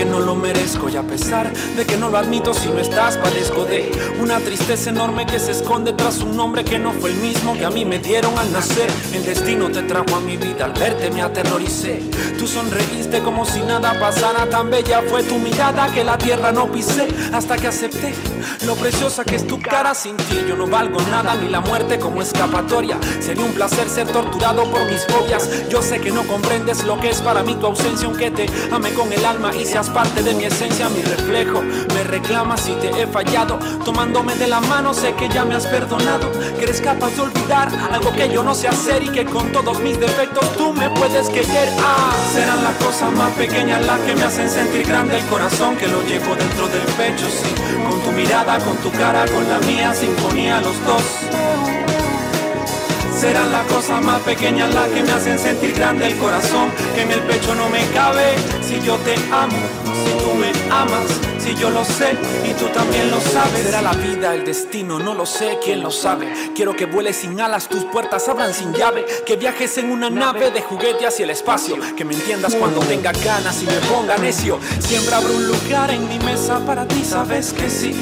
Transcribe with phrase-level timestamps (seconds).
[0.00, 3.18] que no lo merezco y a pesar de que no lo admito si no estás
[3.18, 7.16] padezco de una tristeza enorme que se esconde tras un nombre que no fue el
[7.18, 8.90] mismo que a mí me dieron al nacer.
[9.12, 12.00] El destino te trajo a mi vida, al verte me aterroricé.
[12.38, 16.72] Tú sonreíste como si nada pasara, tan bella fue tu mirada que la tierra no
[16.72, 18.14] pisé hasta que acepté
[18.66, 20.44] lo preciosa que es tu cara sin ti.
[20.48, 22.98] Yo no valgo nada ni la muerte como escapatoria.
[23.20, 25.68] Sería un placer ser torturado por mis fobias.
[25.68, 28.90] Yo sé que no comprendes lo que es para mí tu ausencia, aunque te ame
[28.92, 31.62] con el alma y seas parte de mi esencia, mi reflejo.
[31.94, 35.66] Me reclama si te he fallado, tomándome de la mano sé que ya me has
[35.66, 39.50] perdonado, que eres capaz de olvidar algo que yo no sé hacer y que con
[39.52, 41.68] todos mis defectos tú me puedes querer.
[41.80, 45.86] Ah, serán las cosas más pequeñas las que me hacen sentir grande el corazón que
[45.88, 47.54] lo llevo dentro del pecho, sí,
[47.88, 51.02] con tu mirada, con tu cara, con la mía, sinfonía los dos.
[53.18, 57.10] Serán las cosas más pequeñas las que me hacen sentir grande el corazón que en
[57.10, 58.36] el pecho no me cabe.
[58.62, 59.58] Si yo te amo,
[60.04, 63.62] si tú me amas, si yo lo sé y tú también lo sabes.
[63.62, 66.32] Será la vida, el destino, no lo sé, quién lo sabe.
[66.54, 69.04] Quiero que vueles sin alas, tus puertas abran sin llave.
[69.26, 71.76] Que viajes en una nave de juguete hacia el espacio.
[71.96, 74.58] Que me entiendas cuando tenga ganas y me ponga necio.
[74.78, 77.94] Siempre habrá un lugar en mi mesa para ti, sabes que sí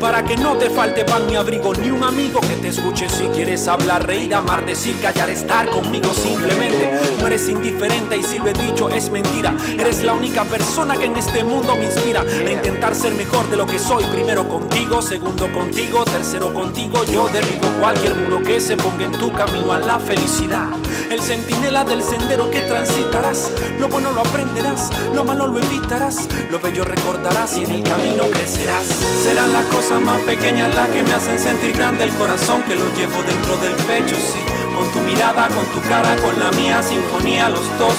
[0.00, 3.24] para que no te falte pan ni abrigo, ni un amigo que te escuche si
[3.28, 6.90] quieres hablar, reír, amar, decir, callar, estar conmigo simplemente.
[7.20, 9.54] No eres indiferente y si lo he dicho es mentira.
[9.78, 13.56] Eres la única persona que en este mundo me inspira a intentar ser mejor de
[13.56, 14.04] lo que soy.
[14.04, 17.04] Primero contigo, segundo contigo, tercero contigo.
[17.04, 20.68] Yo derribo cualquier muro que se ponga en tu camino a la felicidad.
[21.10, 23.50] El centinela del sendero que transitarás.
[23.78, 26.28] Lo bueno lo aprenderás, lo malo lo evitarás.
[26.50, 28.86] Lo bello recordarás y en el camino crecerás.
[29.22, 33.22] Serán las más pequeñas las que me hacen sentir grande el corazón que lo llevo
[33.22, 34.40] dentro del pecho, sí.
[34.74, 37.94] Con tu mirada, con tu cara, con la mía, sinfonía los dos.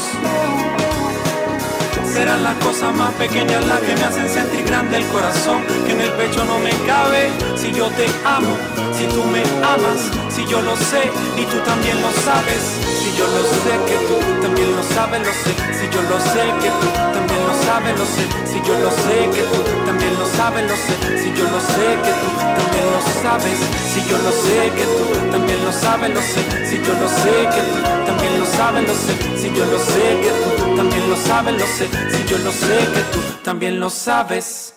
[2.12, 6.02] Serán las cosas más pequeñas las que me hacen sentir grande el corazón que en
[6.02, 7.30] el pecho no me cabe.
[7.56, 8.58] Si yo te amo,
[8.92, 12.62] si tú me amas, si yo lo sé y tú también lo sabes.
[13.00, 15.52] Si yo lo sé que tú también lo sabes, lo sé.
[15.80, 18.24] Si yo lo sé que tú también lo sabes, lo sé.
[18.52, 20.96] Si yo lo sé que tú también lo sabes, lo sé.
[21.24, 22.30] Si yo lo sé que tú
[22.60, 23.60] también lo sabes.
[23.94, 26.68] Si yo lo sé que tú también lo sabes, lo sé.
[26.68, 29.14] Si yo lo sé que tú también lo sabes, lo sé.
[29.40, 31.88] Si yo lo sé que tú también lo sabes, lo sé.
[32.12, 34.74] Si yo lo sé que tú también lo sabes.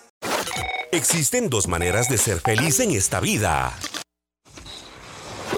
[0.92, 3.74] Existen dos maneras de ser feliz en esta vida.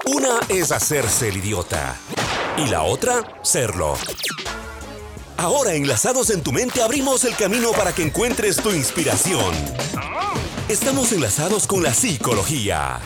[0.05, 1.95] Una es hacerse el idiota
[2.57, 3.95] y la otra, serlo.
[5.37, 9.53] Ahora, enlazados en tu mente, abrimos el camino para que encuentres tu inspiración.
[10.67, 12.99] Estamos enlazados con la psicología.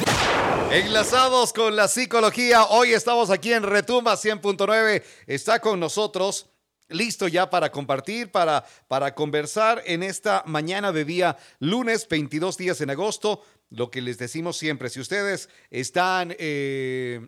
[0.71, 5.03] Enlazados con la psicología, hoy estamos aquí en Retumba 100.9.
[5.27, 6.47] Está con nosotros,
[6.87, 12.79] listo ya para compartir, para, para conversar en esta mañana de día lunes, 22 días
[12.79, 13.41] en agosto.
[13.75, 17.27] Lo que les decimos siempre, si ustedes están eh,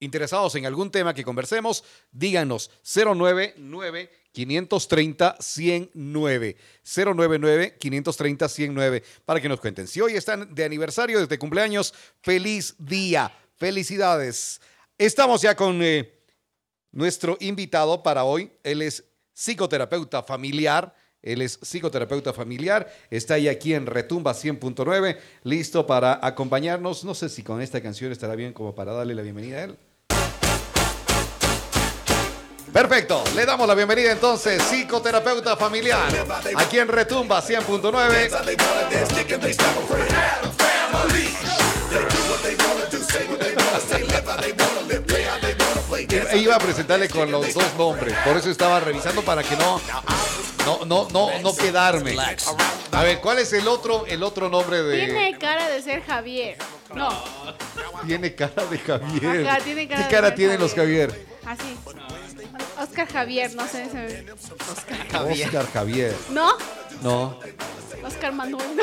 [0.00, 1.82] interesados en algún tema que conversemos,
[2.12, 9.88] díganos 099 530 109 099 530 109 para que nos cuenten.
[9.88, 14.60] Si hoy están de aniversario, desde cumpleaños, feliz día, felicidades.
[14.98, 16.20] Estamos ya con eh,
[16.92, 18.52] nuestro invitado para hoy.
[18.62, 20.94] Él es psicoterapeuta familiar.
[21.26, 27.04] Él es psicoterapeuta familiar, está ahí aquí en Retumba 100.9, listo para acompañarnos.
[27.04, 29.76] No sé si con esta canción estará bien como para darle la bienvenida a él.
[32.72, 36.12] Perfecto, le damos la bienvenida entonces, psicoterapeuta familiar,
[36.56, 38.30] aquí en Retumba 100.9.
[46.30, 49.80] E iba a presentarle con los dos nombres, por eso estaba revisando para que no,
[50.66, 52.16] no, no, no, no quedarme.
[52.92, 55.06] A ver, ¿cuál es el otro, el otro nombre de?
[55.06, 56.58] Tiene cara de ser Javier.
[56.94, 57.08] No,
[58.06, 59.46] Tiene cara de Javier.
[59.48, 61.26] Ajá, tiene cara ¿Qué de cara ser tienen los Javier?
[61.46, 61.76] así.
[62.80, 63.88] Oscar Javier, no sé.
[63.90, 64.26] se-
[64.70, 66.14] Oscar Javier.
[66.30, 66.52] ¿No?
[67.02, 67.38] No.
[68.04, 68.66] Oscar Manuel.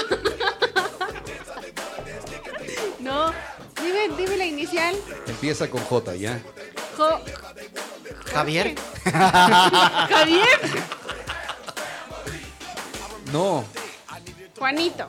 [2.99, 3.33] No.
[3.81, 4.95] Dime, dime la inicial.
[5.27, 6.39] Empieza con J, ¿ya?
[6.97, 7.19] Jo-
[8.33, 8.75] Javier.
[9.03, 10.47] Javier.
[13.33, 13.65] No.
[14.57, 15.07] Juanito.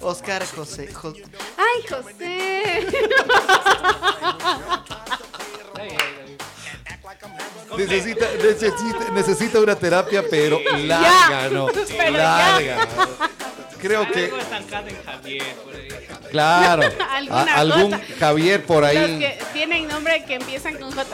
[0.00, 0.88] Oscar José.
[0.92, 1.12] Jo-
[1.58, 2.86] Ay, José.
[7.76, 11.66] Necesita, necesita, necesita una terapia, pero larga, ¿no?
[11.88, 12.88] Pero larga.
[13.80, 15.88] Creo que, Algo estancado en Javier, por ahí.
[16.30, 18.04] claro, Alguna a- algún cosa.
[18.18, 19.18] Javier por Los ahí.
[19.18, 21.04] que tienen nombre que empiezan con J.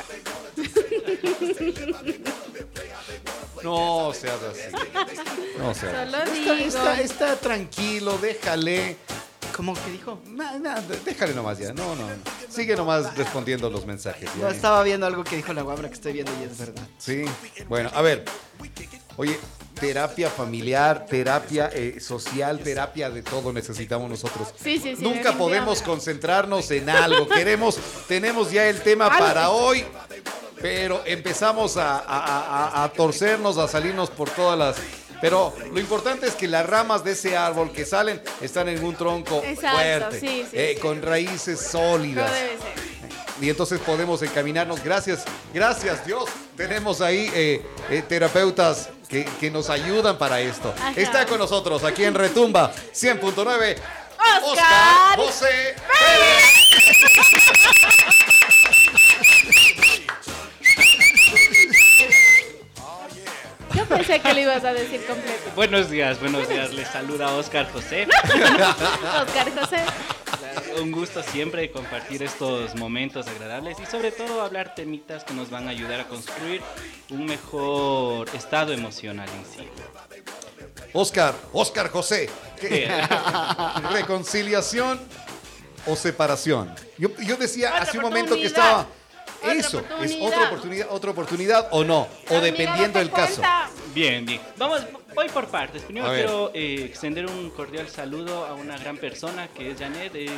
[3.63, 4.75] No seas así.
[5.59, 6.41] No seas Solo así.
[6.41, 6.67] Está, digo.
[6.69, 8.97] está- está tranquilo, déjale.
[9.57, 10.19] ¿Cómo que dijo?
[11.05, 11.73] Déjale nomás ya.
[11.75, 12.09] No, no.
[12.49, 14.29] Sigue nomás respondiendo los mensajes.
[14.35, 14.43] ya.
[14.43, 16.83] No estaba viendo algo que dijo la guabra que estoy viendo y es verdad.
[16.99, 17.25] Sí.
[17.69, 18.25] Bueno, a ver.
[19.17, 19.39] Oye,
[19.79, 24.49] terapia familiar, terapia eh, social, terapia de todo necesitamos nosotros.
[24.63, 27.29] Sí, sí, sí, Nunca podemos concentrarnos en algo.
[27.29, 27.79] Queremos,
[28.09, 29.85] tenemos ya el tema para hoy,
[30.61, 32.01] pero empezamos a, a-
[32.81, 34.77] a- a torcernos, a salirnos por todas las.
[35.21, 38.95] Pero lo importante es que las ramas de ese árbol que salen están en un
[38.97, 40.81] tronco Exacto, fuerte, sí, sí, eh, sí.
[40.81, 42.33] con raíces No sólidas.
[42.33, 42.93] debe ser.
[43.41, 44.83] Y entonces podemos encaminarnos.
[44.85, 45.25] Gracias,
[45.55, 46.25] gracias Dios.
[46.57, 50.75] Tenemos ahí eh, eh, terapeutas que, que nos ayudan para esto.
[50.77, 50.93] Ajá.
[50.97, 53.77] Está con nosotros aquí en Retumba 100.9.
[54.45, 55.75] Oscar José
[63.97, 65.51] pensé que lo ibas a decir completo.
[65.55, 66.73] Buenos días, buenos días.
[66.73, 68.07] Les saluda Oscar José.
[69.23, 69.85] Oscar José.
[70.81, 75.69] Un gusto siempre compartir estos momentos agradables y sobre todo hablar temitas que nos van
[75.69, 76.63] a ayudar a construir
[77.11, 79.69] un mejor estado emocional en sí.
[80.93, 82.31] Oscar, Oscar José.
[83.93, 85.01] ¿Reconciliación
[85.87, 86.75] o separación?
[86.99, 88.87] Yo, yo decía Otra hace un momento que estaba.
[89.45, 93.43] Eso, es otra oportunidad, otra oportunidad o no, o dependiendo del caso.
[93.95, 94.41] Bien, bien.
[94.57, 94.81] Vamos,
[95.15, 95.83] voy por partes.
[95.83, 96.25] Primero A ver.
[96.25, 100.31] quiero eh, extender un cordial saludo a una gran persona que es Janet, es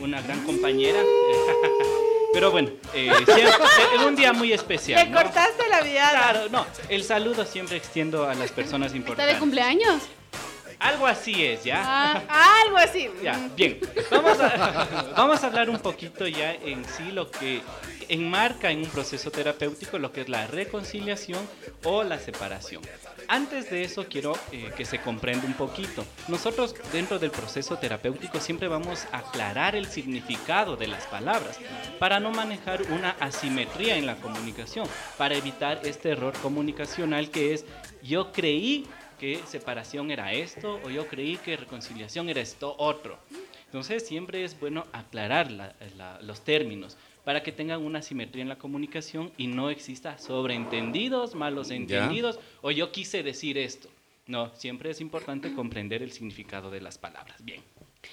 [0.00, 0.98] una gran compañera.
[2.32, 3.54] Pero bueno, eh, siempre-
[3.94, 5.02] en un día muy especial.
[5.04, 5.22] Le ¿no?
[5.22, 6.10] cortaste la vida.
[6.10, 6.66] Claro, no.
[6.88, 9.34] El saludo siempre extiendo a las personas ¿Está importantes.
[9.34, 10.02] de cumpleaños?
[10.80, 11.82] Algo así es, ¿ya?
[12.28, 13.08] Ah, algo así.
[13.22, 13.80] Ya, bien.
[14.10, 14.86] Vamos a,
[15.16, 17.62] vamos a hablar un poquito ya en sí lo que
[18.08, 21.46] enmarca en un proceso terapéutico lo que es la reconciliación
[21.84, 22.82] o la separación.
[23.28, 26.04] Antes de eso quiero eh, que se comprenda un poquito.
[26.28, 31.58] Nosotros dentro del proceso terapéutico siempre vamos a aclarar el significado de las palabras
[31.98, 34.88] para no manejar una asimetría en la comunicación,
[35.18, 37.64] para evitar este error comunicacional que es
[38.02, 38.86] yo creí
[39.20, 43.18] que separación era esto o yo creí que reconciliación era esto otro.
[43.66, 46.96] Entonces siempre es bueno aclarar la- la- los términos
[47.28, 52.70] para que tengan una simetría en la comunicación y no exista sobreentendidos, malos entendidos o
[52.70, 53.90] yo quise decir esto.
[54.26, 57.44] No, siempre es importante comprender el significado de las palabras.
[57.44, 57.60] Bien.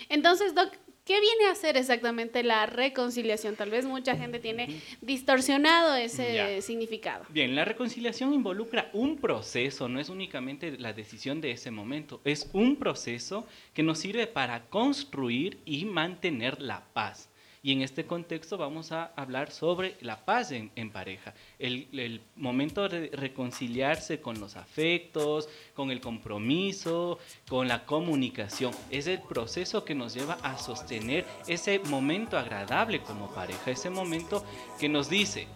[0.09, 0.69] Entonces, Doc,
[1.05, 3.55] ¿qué viene a ser exactamente la reconciliación?
[3.55, 6.61] Tal vez mucha gente tiene distorsionado ese Ya.
[6.61, 7.23] significado.
[7.29, 12.49] Bien, la reconciliación involucra un proceso, no es únicamente la decisión de ese momento, es
[12.51, 17.29] un proceso que nos sirve para construir y mantener la paz.
[17.65, 22.87] Y en este contexto vamos a hablar sobre la paz en, pareja, el, el momento
[22.87, 27.17] de reconciliarse con los afectos, con el compromiso,
[27.49, 28.71] con la comunicación.
[28.91, 34.45] Es el proceso que nos lleva a sostener ese momento agradable como pareja, ese momento
[34.79, 35.47] que nos dice,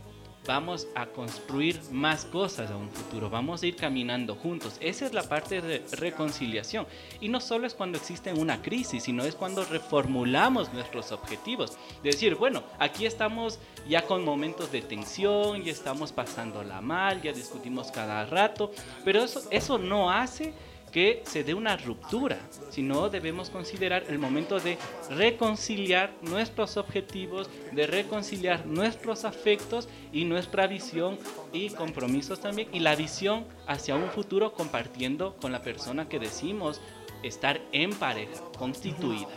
[0.46, 4.77] vamos a construir más cosas a un futuro, vamos a ir caminando juntos.
[4.79, 6.88] Esa es la parte de reconciliación.
[7.19, 11.77] Y no solo es cuando existe una crisis, sino es cuando reformulamos nuestros objetivos.
[12.03, 17.91] Decir, bueno, aquí estamos ya con momentos de tensión, ya estamos pasándola mal, ya discutimos
[17.91, 18.72] cada rato,
[19.05, 20.53] pero eso, eso no hace
[20.89, 22.38] que se dé una ruptura,
[22.69, 24.77] sino debemos considerar el momento de
[25.10, 31.17] reconciliar nuestros objetivos, de reconciliar nuestros afectos y nuestra visión
[31.53, 36.81] y compromisos también, y la visión hacia un futuro compartiendo con la persona que decimos
[37.24, 39.27] estar en pareja, constituida.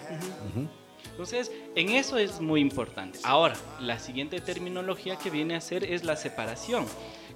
[1.13, 3.19] Entonces, en eso es muy importante.
[3.23, 6.87] Ahora, la siguiente terminología que viene a ser es la separación.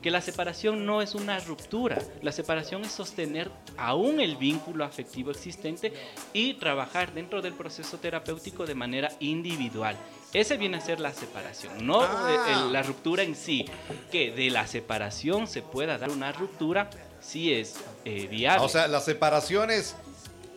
[0.02, 5.30] Que la separación no es una ruptura, la separación es sostener aún el vínculo afectivo
[5.30, 5.92] existente
[6.33, 9.97] y trabajar dentro del proceso terapéutico de manera individual.
[10.33, 12.47] Ese viene a ser la separación, no Ah.
[12.66, 13.64] el- la ruptura en sí.
[14.12, 16.90] Que de la separación se pueda dar una ruptura,
[17.21, 18.64] sí es eh, viable.
[18.64, 19.97] O sea, las separaciones,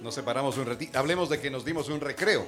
[0.01, 0.97] nos separamos un ratito.
[0.97, 2.45] Hablemos de que nos dimos un recreo.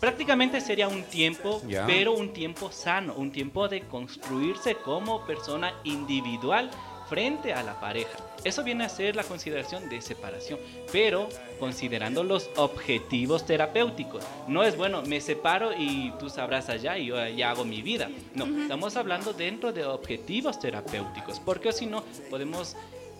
[0.00, 1.86] Prácticamente sería un tiempo, Ya.
[1.86, 6.70] pero un tiempo sano, un tiempo de construirse como persona individual
[7.08, 8.16] frente a la pareja.
[8.44, 10.58] Eso viene a ser la consideración de separación,
[10.90, 11.28] pero
[11.60, 14.24] considerando los objetivos terapéuticos.
[14.48, 18.08] No es bueno, me separo y tú sabrás allá y yo ya hago mi vida.
[18.34, 22.74] No, estamos hablando dentro de objetivos terapéuticos, porque si no podemos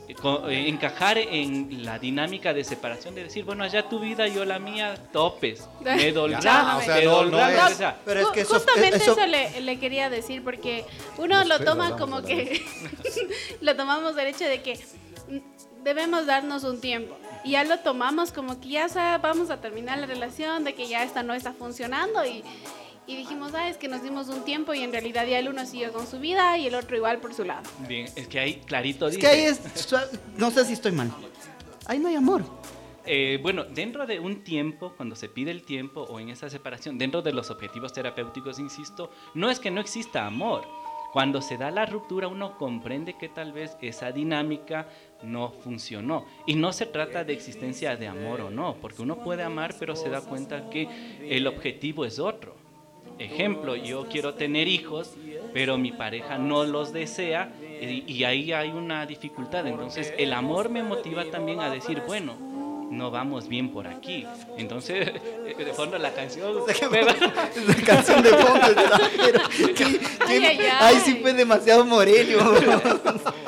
[0.08, 4.94] encajar en la dinámica de separación de decir, bueno, allá tu vida, yo la mía,
[5.12, 5.68] topes.
[5.80, 6.78] Me doldrá.
[8.04, 10.84] Pero es Ju- que eso- Justamente eso, eso- le, le quería decir, porque
[11.18, 12.62] uno Nos lo toma como que.
[13.60, 14.78] lo tomamos del hecho de que.
[15.82, 17.16] debemos darnos un tiempo.
[17.44, 21.02] Y ya lo tomamos como que ya vamos a terminar la relación, de que ya
[21.02, 22.42] esta no está funcionando y,
[23.06, 25.66] y dijimos, ah, es que nos dimos un tiempo y en realidad ya el uno
[25.66, 27.62] siguió con su vida y el otro igual por su lado.
[27.86, 29.20] Bien, es que ahí clarito Es dice.
[29.20, 29.60] que ahí es.
[30.36, 31.12] No sé si estoy mal.
[31.86, 32.42] Ahí no hay amor.
[33.06, 36.96] Eh, bueno, dentro de un tiempo, cuando se pide el tiempo o en esa separación,
[36.96, 40.64] dentro de los objetivos terapéuticos, insisto, no es que no exista amor.
[41.12, 44.88] Cuando se da la ruptura, uno comprende que tal vez esa dinámica
[45.22, 46.24] no funcionó.
[46.46, 49.94] Y no se trata de existencia de amor o no, porque uno puede amar, pero
[49.94, 50.88] se da cuenta que
[51.28, 52.56] el objetivo es otro.
[53.18, 55.14] Ejemplo, yo quiero tener hijos,
[55.52, 59.66] pero mi pareja no los desea y, ahí hay una dificultad.
[59.66, 62.34] Entonces el amor me motiva también a decir, bueno,
[62.90, 64.26] no vamos bien por aquí.
[64.58, 65.10] Entonces,
[65.58, 66.54] de fondo la canción...
[66.90, 67.14] me va-
[67.66, 68.66] La canción de fondo
[69.74, 69.84] ¿qué-
[70.20, 70.68] Ay, qué- ay, ay.
[70.80, 72.38] Ahí sí fue demasiado Morelio.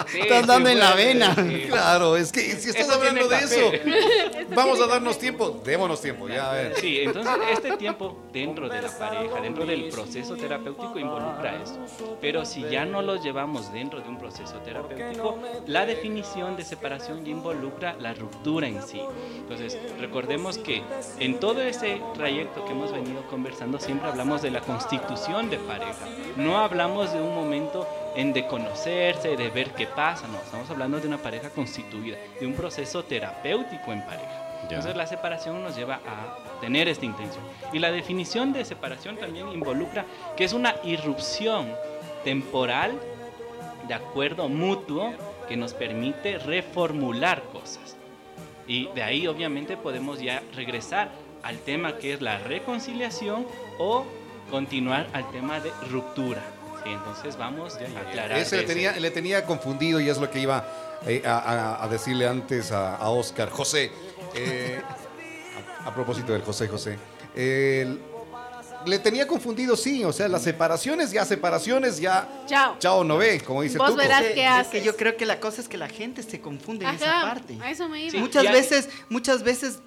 [0.09, 1.35] Sí, Estás sí, dando en la vena.
[1.35, 1.67] sí.
[1.69, 3.73] Claro, es que si estás Eso hablando de eso,
[4.55, 6.75] vamos a darnos tiempo, démonos tiempo, ya a ver.
[6.77, 11.79] Sí, entonces este tiempo dentro de la pareja, dentro del proceso terapéutico involucra eso.
[12.21, 17.25] Pero si ya no lo llevamos dentro de un proceso terapéutico, la definición de separación
[17.25, 19.01] ya involucra la ruptura en sí.
[19.37, 20.83] Entonces, recordemos que
[21.21, 26.07] en todo ese trayecto que hemos venido conversando siempre hablamos de la constitución de pareja.
[26.37, 30.99] No hablamos de un momento en de conocerse, de ver qué pasa, no, estamos hablando
[30.99, 34.47] de una pareja constituida, de un proceso terapéutico en pareja.
[34.63, 37.45] Entonces la separación nos lleva a tener esta intención.
[37.73, 40.05] Y la definición de separación también involucra
[40.37, 41.73] que es una irrupción
[42.25, 42.99] temporal
[43.87, 45.13] de acuerdo mutuo
[45.49, 47.96] que nos permite reformular cosas.
[48.67, 51.11] Y de ahí obviamente podemos ya regresar
[51.43, 53.47] al tema que es la reconciliación
[53.79, 54.05] o
[54.51, 56.43] continuar al tema de ruptura.
[56.85, 58.39] Sí, entonces vamos a aclarar.
[58.39, 60.65] Ese le tenía, le tenía confundido y es lo que iba
[61.07, 63.51] eh, a, a- a decirle antes a, a Oscar.
[63.51, 63.91] José,
[64.35, 64.81] eh,
[65.85, 66.99] a, a propósito del José José,
[67.35, 68.01] el-
[68.87, 72.77] le tenía confundido, sí, o sea, las separaciones, ya separaciones, ya Chao.
[72.79, 73.99] chao no ve, como dice Vos Tuco.
[73.99, 74.85] verás Es qué que haces.
[74.85, 77.59] yo creo que la cosa es que la gente se confunde en esa Ajá, parte.
[77.63, 78.13] a eso me iba.
[78.13, 78.19] Sí.
[78.19, 79.81] Muchas veces, muchas veces,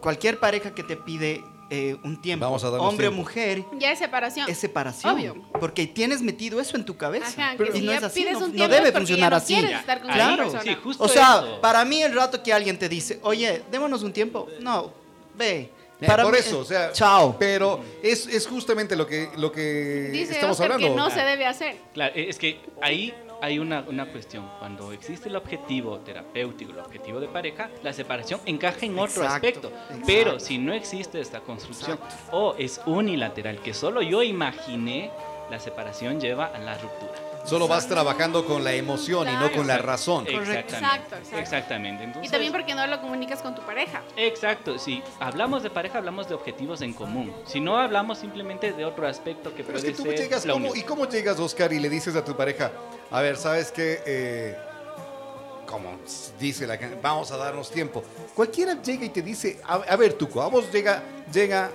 [0.00, 3.20] cualquier pareja que te pide eh, un tiempo, Vamos a darnos hombre tiempo.
[3.20, 4.48] o mujer, Ya es separación.
[4.48, 5.12] es separación.
[5.14, 5.34] Obvio.
[5.58, 7.26] Porque tienes metido eso en tu cabeza.
[7.26, 8.92] Ajá, que y si no ya es así, pides no, un no tiempo debe es
[8.92, 9.54] porque funcionar ya no así.
[9.54, 10.42] quieres estar con esa Claro.
[10.44, 10.62] persona.
[10.62, 11.60] Sí, justo O sea, eso.
[11.60, 14.92] para mí el rato que alguien te dice, oye, démonos un tiempo, no,
[15.36, 15.72] ve.
[16.00, 17.36] Eh, Para por mí, eso, o sea, chao.
[17.38, 20.94] Pero es, es justamente lo que, lo que Dice estamos Oscar hablando.
[20.94, 21.76] que no se debe hacer.
[21.94, 24.50] Claro, e, es que ahí hay una, una cuestión.
[24.58, 29.34] Cuando existe el objetivo terapéutico, el objetivo de pareja, la separación encaja en otro Exacto,
[29.36, 29.68] aspecto.
[29.68, 30.04] exacto.
[30.06, 31.98] Pero si no existe esta construcción
[32.30, 35.10] o es unilateral, que solo yo imaginé,
[35.50, 37.12] la separación lleva a la ruptura.
[37.46, 40.24] Solo vas trabajando con la emoción y no con la razón.
[40.26, 40.74] Exactamente.
[40.76, 41.38] Exacto, exacto.
[41.38, 42.12] Exactamente.
[42.22, 44.02] Y también porque no lo comunicas con tu pareja.
[44.16, 47.32] Exacto, si hablamos de pareja, hablamos de objetivos en común.
[47.46, 50.54] Si no, hablamos simplemente de otro aspecto que Pero es que tú ser llegas, la
[50.54, 50.78] ¿cómo- unión.
[50.78, 52.72] ¿y cómo llegas, Oscar, y le dices a tu pareja,
[53.10, 54.02] a ver, ¿sabes qué?
[54.04, 54.56] Eh,
[55.66, 55.98] como
[56.40, 58.02] dice la gente, vamos a darnos tiempo.
[58.34, 61.70] Cualquiera llega y te dice, a, a ver, Tuco, a vos llega, llega,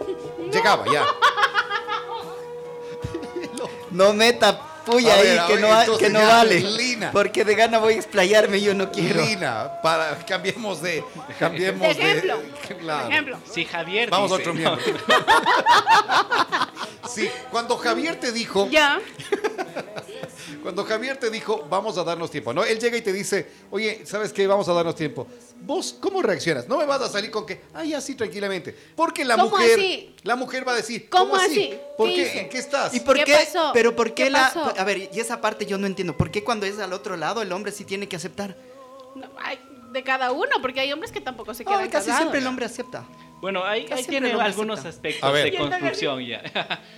[0.52, 1.04] llegaba ya.
[3.90, 6.28] No meta puya A ahí ver, a que, ver, no, va- entonces que no ya,
[6.28, 6.60] vale.
[6.60, 7.10] Lina.
[7.12, 9.22] Porque de gana voy a explayarme y yo no quiero.
[9.24, 11.04] Lina, para, cambiemos de,
[11.38, 12.42] cambiemos De de, ejemplo.
[12.80, 13.02] claro.
[13.04, 13.38] Por ejemplo.
[13.52, 14.80] Si Javier Vamos a otro no, miembro.
[17.08, 19.00] Sí, cuando Javier te dijo, Ya.
[20.62, 22.64] Cuando Javier te dijo, vamos a darnos tiempo, ¿no?
[22.64, 24.46] Él llega y te dice, oye, ¿sabes qué?
[24.46, 25.26] Vamos a darnos tiempo.
[25.62, 26.66] ¿Vos cómo reaccionas?
[26.68, 28.74] No me vas a salir con que, ay, así tranquilamente.
[28.96, 30.14] Porque la ¿Cómo mujer, así?
[30.22, 31.74] la mujer va a decir, ¿Cómo ¿cómo, así?
[31.96, 32.40] ¿Por ¿Qué qué?
[32.40, 32.94] ¿En qué estás?
[32.94, 33.32] ¿Y por ¿Qué qué?
[33.34, 33.70] pasó?
[33.74, 34.74] Pero ¿por qué, ¿Qué la pasó?
[34.76, 37.42] a ver, y esa parte yo no entiendo, ¿por qué cuando es al otro lado
[37.42, 38.56] el hombre sí tiene que aceptar?
[39.14, 39.58] No, ay,
[39.92, 42.18] de cada uno, porque hay hombres que tampoco se Ay, quedan casi casados.
[42.18, 43.04] siempre el hombre acepta.
[43.40, 44.88] Bueno, ahí, ahí tiene algunos acepta.
[45.18, 46.42] aspectos de construcción ya.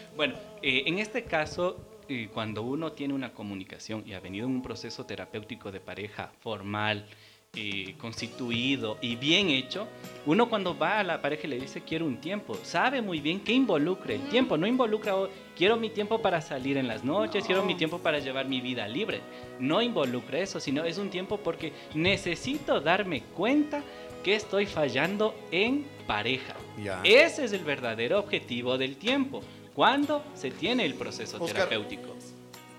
[0.16, 4.52] bueno, eh, en este caso, eh, cuando uno tiene una comunicación y ha venido en
[4.56, 7.06] un proceso terapéutico de pareja formal,
[7.54, 9.86] eh, constituido y bien hecho,
[10.24, 13.40] uno cuando va a la pareja y le dice quiero un tiempo, sabe muy bien
[13.40, 14.56] qué involucra el tiempo.
[14.56, 18.20] No involucra oh, quiero mi tiempo para salir en las noches, quiero mi tiempo para
[18.20, 19.20] llevar mi vida libre.
[19.58, 23.82] No involucra eso, sino es un tiempo porque necesito darme cuenta
[24.24, 26.54] que estoy fallando en pareja.
[26.82, 27.02] Ya.
[27.04, 29.42] Ese es el verdadero objetivo del tiempo.
[29.74, 31.68] Cuando se tiene el proceso Oscar.
[31.68, 32.16] terapéutico.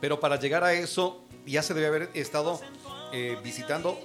[0.01, 2.59] Pero para llegar a eso, ya se debe haber estado
[3.11, 3.99] eh, visitando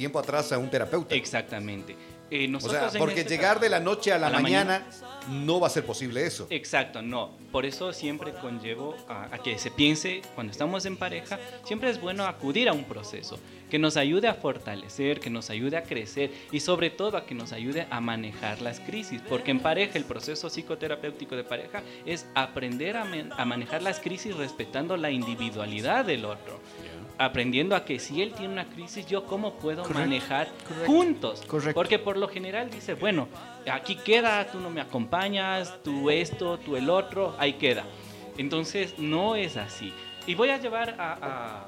[0.00, 1.14] tiempo atrás a un terapeuta.
[1.14, 1.94] Exactamente.
[2.30, 4.40] eh, O nosotros sea, en porque este llegar de la noche a la, a la
[4.40, 4.86] mañana,
[5.28, 6.46] no va a ser posible eso.
[6.50, 7.36] Exacto, no.
[7.52, 12.00] Por eso siempre conllevo a, a que se piense, cuando estamos en pareja, siempre es
[12.00, 13.38] bueno acudir a un proceso
[13.68, 17.34] que nos ayude a fortalecer, que nos ayude a crecer y sobre todo a que
[17.36, 19.20] nos ayude a manejar las crisis.
[19.28, 24.34] Porque en pareja, el proceso psicoterapéutico de pareja es aprender a, a manejar las crisis
[24.36, 26.58] respetando la individualidad del otro.
[27.22, 30.48] Aprendiendo a que si él tiene una crisis, yo cómo puedo manejar
[30.86, 31.42] juntos.
[31.46, 31.74] Correcto.
[31.74, 33.28] Porque por lo general dice, bueno,
[33.70, 37.84] aquí queda, tú no me acompañas, tú esto, tú el otro, ahí queda.
[38.38, 39.92] Entonces no es así.
[40.26, 41.66] Y voy a llevar a, a-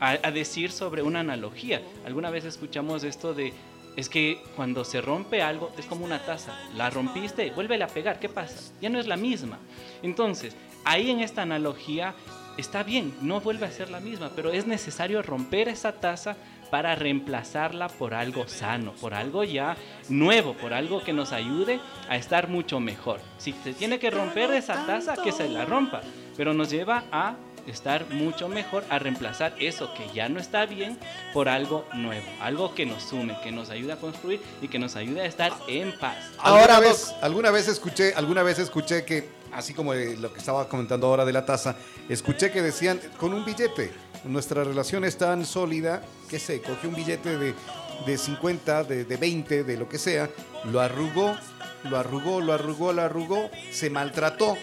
[0.00, 1.82] a- a decir sobre una analogía.
[2.06, 3.52] Alguna vez escuchamos esto de,
[3.94, 8.18] es que cuando se rompe algo es como una taza, la rompiste, vuélvele a pegar,
[8.20, 8.72] ¿qué pasa?
[8.80, 9.58] Ya no es la misma.
[10.02, 12.14] Entonces, ahí en esta analogía
[12.58, 16.36] está bien, no vuelve a ser la misma, pero es necesario romper esa taza
[16.70, 19.76] para reemplazarla por algo sano, por algo ya
[20.08, 23.20] nuevo, por algo que nos ayude a estar mucho mejor.
[23.38, 26.02] Si se tiene que romper esa taza, que se la rompa,
[26.36, 27.36] pero nos lleva a
[27.66, 30.98] estar mucho mejor, a reemplazar eso que ya no está bien
[31.32, 34.96] por algo nuevo, algo que nos sume, que nos ayude a construir y que nos
[34.96, 36.16] ayude a estar en paz.
[36.38, 40.68] Ahora vez, alguna vez escuché, alguna vez escuché que, así como eh, lo que estaba
[40.68, 41.76] comentando ahora de la taza,
[42.08, 43.92] escuché que decían con un billete.
[44.24, 47.54] Nuestra relación es tan sólida que se cogió un billete de,
[48.06, 50.28] de 50, de, de 20, de lo que sea,
[50.64, 51.36] lo arrugó,
[51.84, 54.56] lo arrugó, lo arrugó, lo arrugó, se maltrató,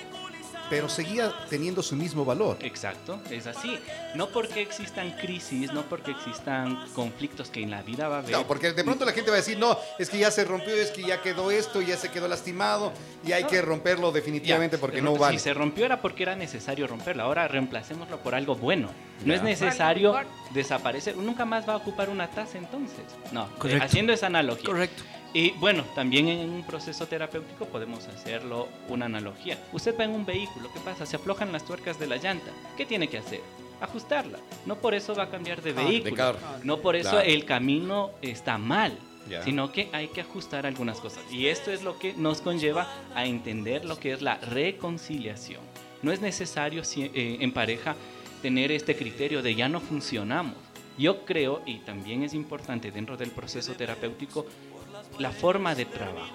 [0.69, 2.57] pero seguía teniendo su mismo valor.
[2.62, 3.77] Exacto, es así.
[4.15, 8.31] No porque existan crisis, no porque existan conflictos que en la vida va a haber.
[8.31, 10.74] No, porque de pronto la gente va a decir, no, es que ya se rompió,
[10.74, 12.91] es que ya quedó esto, ya se quedó lastimado
[13.25, 13.50] y hay No.
[13.50, 15.39] que romperlo Ya, definitivamente porque si no vale.
[15.39, 17.24] se rompió era porque era necesario romperlo.
[17.24, 18.90] Ahora reemplacémoslo por algo bueno.
[19.24, 19.35] No Ya.
[19.35, 20.16] es necesario
[20.53, 21.16] desaparecer.
[21.18, 23.00] Nunca más va a ocupar una taza entonces.
[23.31, 23.83] No, eh, Correcto.
[23.85, 24.66] haciendo esa analogía.
[24.66, 25.03] Correcto.
[25.35, 29.59] Y bueno, también en un proceso terapéutico podemos hacerlo una analogía.
[29.74, 31.05] Usted va en un vehículo, ¿qué pasa?
[31.05, 32.51] Se aflojan las tuercas de la llanta.
[32.77, 33.41] ¿Qué tiene que hacer?
[33.81, 34.39] Ajustarla.
[34.65, 36.15] No por eso va a cambiar de Ah, de vehículo.
[36.15, 36.39] carro.
[36.63, 37.27] No por eso Claro.
[37.27, 38.98] el camino está mal.
[39.29, 39.43] Ya.
[39.43, 41.21] Sino que hay que ajustar algunas cosas.
[41.29, 45.59] Y esto es lo que nos conlleva a entender lo que es la reconciliación.
[46.01, 47.95] No es necesario si- eh, en pareja
[48.41, 50.55] tener este criterio de ya no funcionamos.
[50.98, 54.45] Yo creo, y también es importante dentro del proceso terapéutico,
[55.20, 56.33] la forma de trabajo.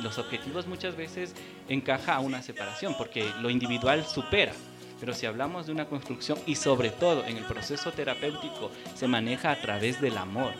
[0.00, 1.34] Los objetivos muchas veces
[1.68, 4.52] encaja a una separación porque lo individual supera.
[5.00, 9.50] Pero si hablamos de una construcción y sobre todo en el proceso terapéutico se maneja
[9.50, 10.52] a través del amor.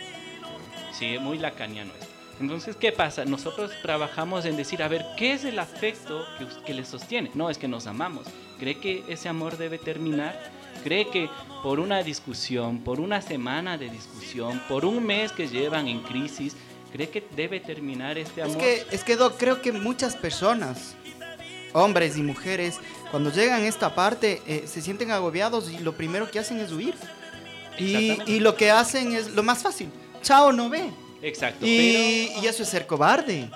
[0.93, 2.07] Sí, muy lacaniano esto.
[2.39, 3.25] Entonces, ¿qué pasa?
[3.25, 7.31] Nosotros trabajamos en decir, a ver, ¿qué es el afecto que, que le sostiene?
[7.35, 8.27] No, es que nos amamos.
[8.59, 10.39] ¿Cree que ese amor debe terminar?
[10.85, 11.31] ¿Cree que
[11.63, 16.57] por una discusión, por una semana de discusión, por un mes que llevan en crisis,
[16.97, 18.57] cree que debe terminar este amor?
[18.57, 20.95] Es que, es que Doc, creo que muchas personas,
[21.73, 22.79] hombres y mujeres,
[23.11, 26.73] cuando llegan a esta parte, eh, se sienten agobiados y lo primero que hacen es
[26.73, 26.95] huir.
[27.79, 29.89] Y, y lo que hacen es lo más fácil.
[30.23, 30.91] Chao, no ve.
[31.23, 31.67] Exacto.
[31.67, 33.51] Y, pero- y eso es ser cobarde.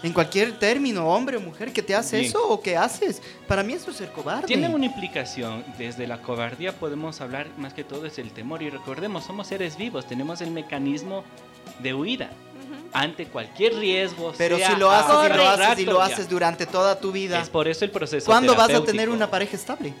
[0.00, 2.28] En cualquier término, hombre o mujer, que te hace Bien.
[2.28, 3.20] eso o que haces.
[3.48, 4.46] Para mí eso es ser cobarde.
[4.46, 8.70] Tiene una implicación, desde la cobardía podemos hablar más que todo es el temor y
[8.70, 11.24] recordemos, somos seres vivos, tenemos el mecanismo
[11.80, 12.30] de huida
[12.92, 14.32] ante cualquier riesgo.
[14.38, 17.40] Pero sea si lo haces y lo haces y lo haces durante toda tu vida,
[17.40, 19.92] Es por eso el proceso ¿cuándo vas a tener una pareja estable?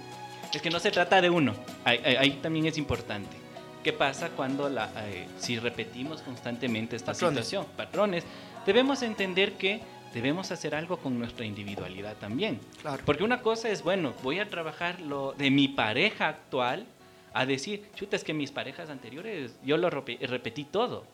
[0.52, 3.36] Es que no se trata de uno, ahí, ahí- ahí también es importante.
[3.84, 7.44] ¿Qué pasa cuando la, eh, si repetimos constantemente esta Patrones.
[7.46, 7.72] situación?
[7.76, 8.24] Patrones.
[8.66, 9.80] Debemos entender que
[10.14, 12.58] debemos hacer algo con nuestra individualidad también.
[12.80, 13.02] Claro.
[13.04, 16.86] Porque una cosa es, bueno, voy a trabajar lo de mi pareja actual
[17.34, 21.04] a decir, chuta, es que mis parejas anteriores, yo lo repe- repetí todo.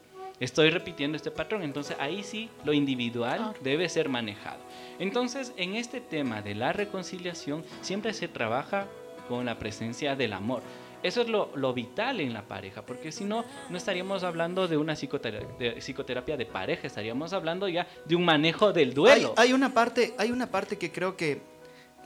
[0.41, 1.63] Estoy repitiendo este patrón.
[1.63, 4.59] Entonces ahí sí lo individual debe ser manejado.
[4.99, 8.87] Entonces en este tema de la reconciliación siempre se trabaja
[9.29, 10.63] con la presencia del amor.
[11.03, 14.79] Eso es lo, lo vital en la pareja, porque si no, no estaríamos hablando de
[14.79, 19.35] una psicoterapia de, psicoterapia de pareja, estaríamos hablando ya de un manejo del Hay, duelo.
[19.37, 21.43] hay una parte, hay una parte que creo que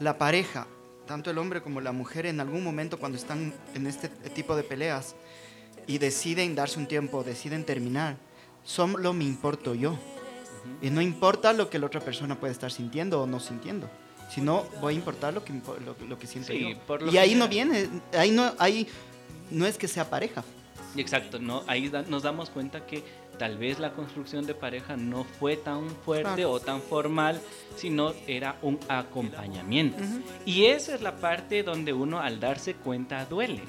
[0.00, 0.66] la pareja,
[1.06, 4.64] tanto el hombre como la mujer, en algún momento cuando están en este tipo de
[4.64, 5.14] peleas
[5.88, 8.16] y deciden darse un tiempo, deciden terminar,
[8.64, 9.98] solo me importo yo.
[10.82, 13.88] Y no importa lo que la otra persona puede estar sintiendo o no sintiendo,
[14.30, 16.78] sino voy a importar lo que, lo, lo que siento Sí, yo.
[16.86, 18.86] por lo Y ahí no viene, ahí no, ahí
[19.50, 20.44] no es que sea pareja.
[20.96, 23.02] Exacto, no, ahí da- nos damos cuenta que
[23.38, 27.40] tal vez la construcción de pareja no fue tan fuerte o tan formal,
[27.76, 30.02] sino era un acompañamiento.
[30.44, 33.62] Y esa es la parte donde uno al darse cuenta duele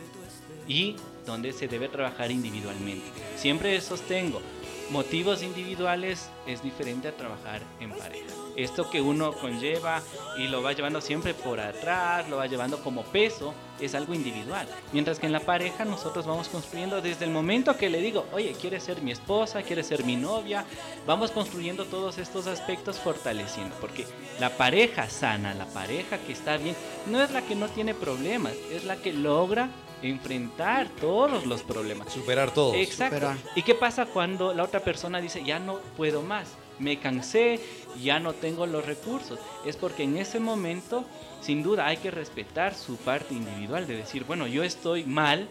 [0.68, 0.96] y
[1.30, 3.06] donde se debe trabajar individualmente.
[3.38, 4.42] Siempre sostengo,
[4.90, 8.26] motivos individuales es diferente a trabajar en pareja.
[8.56, 10.02] Esto que uno conlleva
[10.38, 14.68] y lo va llevando siempre por atrás, lo va llevando como peso, es algo individual.
[14.92, 18.54] Mientras que en la pareja nosotros vamos construyendo desde el momento que le digo, oye,
[18.60, 19.64] ¿quieres ser mi esposa?
[19.64, 20.66] ¿Quieres ser mi novia?
[21.06, 23.76] Vamos construyendo todos estos aspectos fortaleciendo.
[23.80, 24.06] Porque
[24.40, 26.76] la pareja sana, la pareja que está bien,
[27.08, 29.70] no es la que no tiene problemas, es la que logra
[30.02, 32.12] enfrentar todos los problemas.
[32.12, 32.74] Superar todo.
[32.76, 33.16] Exacto.
[33.16, 33.38] Superar.
[33.56, 37.60] ¿Y qué pasa cuando la otra persona dice, ya no puedo más, me cansé,
[38.02, 39.40] ya no tengo los recursos?
[39.66, 41.06] Es porque en ese momento,
[41.42, 45.48] sin duda, hay que respetar su parte individual de decir, bueno, yo estoy mal,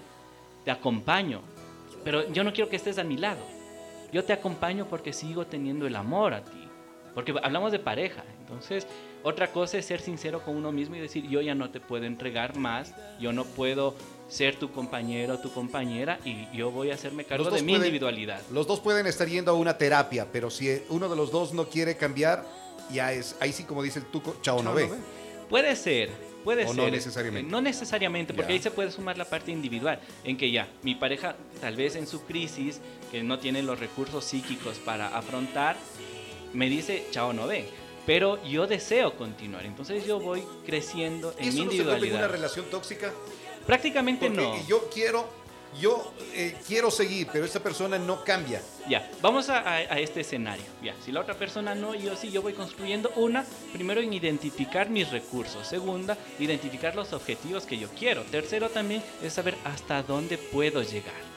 [0.65, 1.41] te acompaño,
[2.05, 3.41] pero yo no quiero que estés a mi lado.
[4.13, 6.69] Yo te acompaño porque sigo teniendo el amor a ti.
[7.15, 8.23] Porque hablamos de pareja.
[8.41, 8.87] Entonces,
[9.23, 12.05] otra cosa es ser sincero con uno mismo y decir, yo ya no te puedo
[12.05, 13.95] entregar más, yo no puedo
[14.29, 18.43] ser tu compañero, tu compañera y yo voy a hacerme cargo de mi pueden- individualidad.
[18.53, 21.69] Los dos pueden estar yendo a una terapia, pero si uno de los dos no
[21.69, 22.45] quiere cambiar,
[22.93, 24.91] ya es, ahí sí como dice el tuco, chao, no ve.
[25.49, 26.11] Puede ser,
[26.45, 26.77] puede O ser.
[26.77, 27.51] no necesariamente.
[27.51, 28.57] No necesariamente, porque Ya.
[28.57, 32.07] ahí se puede sumar la parte individual, en que ya, mi pareja tal vez en
[32.07, 35.77] su crisis, que no tiene los recursos psíquicos para afrontar,
[36.53, 37.67] me dice, chao, no ve.
[38.05, 41.95] Pero yo deseo continuar, entonces yo voy creciendo en mi ¿Eso no se vuelve una
[41.97, 42.31] individualidad.
[42.31, 43.13] relación tóxica?
[43.69, 44.67] Prácticamente no.
[44.67, 45.29] yo quiero,
[45.79, 48.63] yo eh, quiero seguir, pero esa persona no cambia.
[48.89, 50.65] Ya, vamos a, a- a este escenario.
[50.83, 54.89] Ya, si la otra persona no, yo sí, yo voy construyendo una, primero en identificar
[54.89, 55.67] mis recursos.
[55.69, 58.23] Segunda, identificar los objetivos que yo quiero.
[58.23, 61.28] Tercero también es saber hasta dónde puedo llegar.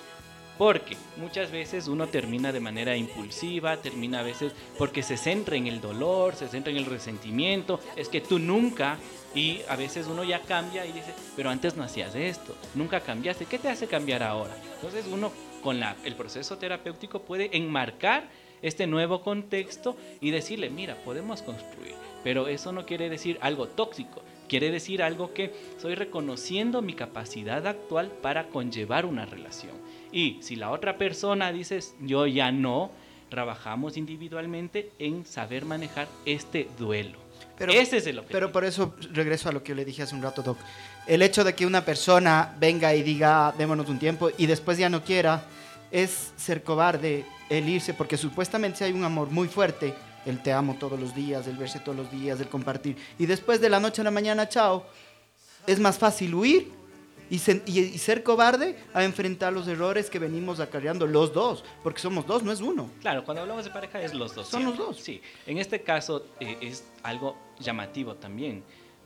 [0.61, 5.65] Porque muchas veces uno termina de manera impulsiva, termina a veces porque se centra en
[5.65, 8.99] el dolor, se centra en el resentimiento, es que tú nunca,
[9.33, 13.47] y a veces uno ya cambia y dice, pero antes no hacías esto, nunca cambiaste,
[13.47, 14.55] ¿qué te hace cambiar ahora?
[14.75, 15.31] Entonces uno
[15.63, 18.29] con la- el proceso terapéutico puede enmarcar
[18.61, 24.21] este nuevo contexto y decirle, mira, podemos construir, pero eso no quiere decir algo tóxico,
[24.47, 29.71] quiere decir algo que estoy reconociendo mi capacidad actual para conllevar una relación.
[30.11, 32.91] Y si la otra persona dice, yo ya no,
[33.29, 37.17] trabajamos individualmente en saber manejar este duelo.
[37.57, 38.33] Pero- Ese es el objetivo.
[38.39, 40.57] Pero por eso regreso a lo que yo le dije hace un rato, Doc.
[41.07, 44.89] El hecho de que una persona venga y diga, démonos un tiempo, y después ya
[44.89, 45.45] no quiera,
[45.91, 49.93] es ser cobarde el irse, porque supuestamente si hay un amor muy fuerte,
[50.25, 53.59] el te amo todos los días, el verse todos los días, el compartir, y después
[53.59, 54.85] de la noche a la mañana, chao,
[55.67, 56.71] es más fácil huir
[57.31, 61.63] y, sen- y- y ser cobarde a enfrentar los errores que venimos acarreando los dos,
[61.81, 62.89] porque somos dos, no es uno.
[63.01, 64.47] Claro, cuando hablamos de pareja es los dos.
[64.49, 64.97] Son los dos.
[64.99, 68.63] Sí, en este caso eh, es algo llamativo también,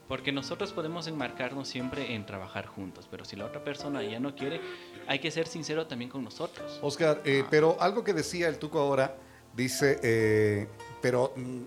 [0.08, 4.34] porque nosotros podemos enmarcarnos siempre en trabajar juntos, pero si la otra persona ya no
[4.36, 4.60] quiere,
[5.08, 6.78] hay que ser sincero también con nosotros.
[6.82, 9.16] Oscar, eh, pero algo que decía el tuco ahora,
[9.54, 10.68] dice, eh,
[11.00, 11.62] pero mm,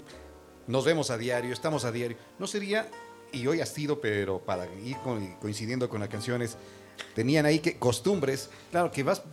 [0.67, 2.17] nos vemos a diario, estamos a diario.
[2.37, 2.87] ¿No sería,
[3.31, 4.97] y hoy ha sido, pero para ir
[5.39, 6.57] coincidiendo con las canciones,
[7.13, 9.23] tenían ahí que costumbres, claro, que vas,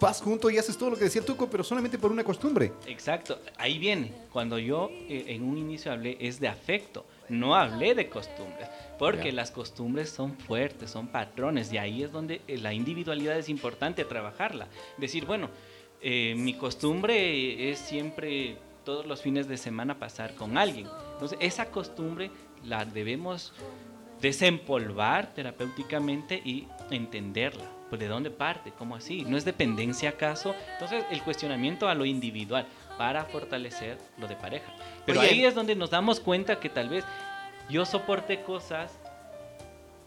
[0.00, 2.72] vas junto y haces todo lo que decía el tuco, pero solamente por una costumbre.
[2.86, 4.12] Exacto, ahí viene.
[4.32, 9.32] Cuando yo eh, en un inicio hablé es de afecto, no hablé de costumbres, porque
[9.32, 14.04] las costumbres son fuertes, son patrones, y ahí es donde eh, la individualidad es importante
[14.04, 14.68] trabajarla.
[14.98, 15.50] Decir, bueno,
[16.00, 20.86] eh, mi costumbre es siempre todos los fines de semana pasar con alguien.
[21.14, 22.30] Entonces, esa costumbre
[22.66, 23.52] la debemos
[24.20, 27.64] desempolvar terapéuticamente y entenderla.
[27.88, 30.54] Pues de dónde parte, cómo así, no es dependencia acaso.
[30.72, 32.66] Entonces el cuestionamiento a lo individual
[32.98, 34.72] para fortalecer lo de pareja.
[35.04, 35.28] Pero Oye.
[35.30, 37.04] ahí es donde nos damos cuenta que tal vez
[37.70, 38.92] yo soporté cosas,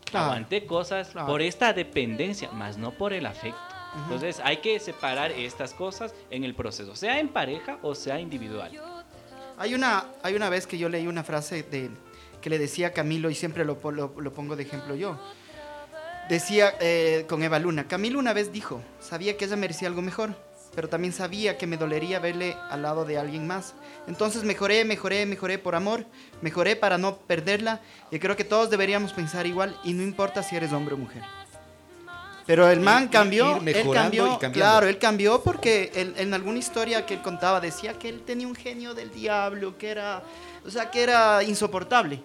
[0.05, 0.25] Claro.
[0.25, 1.27] aguanté cosas Claro.
[1.27, 3.59] por esta dependencia, más no por el afecto.
[3.93, 4.03] Ujú.
[4.03, 8.71] Entonces hay que separar estas cosas en el proceso, sea en pareja o sea individual.
[9.57, 11.91] Hay una, hay una vez que yo leí una frase de,
[12.41, 15.19] que le decía Camilo y siempre lo, lo- lo pongo de ejemplo yo.
[16.29, 20.35] Decía eh, con Eva Luna, Camilo una vez dijo, sabía que ella merecía algo mejor,
[20.75, 23.73] pero también sabía que me dolería verle al lado de alguien más.
[24.07, 26.05] Entonces mejoré, mejoré, mejoré por amor,
[26.41, 30.55] mejoré para no perderla y creo que todos deberíamos pensar igual y no importa si
[30.55, 31.23] eres hombre o mujer.
[32.45, 34.23] Pero el man cambió, él cambió,
[34.59, 38.47] claro, él cambió porque él- en alguna historia que él contaba decía que él tenía
[38.47, 40.23] un genio del diablo, que era,
[40.65, 42.21] o sea, que era insoportable.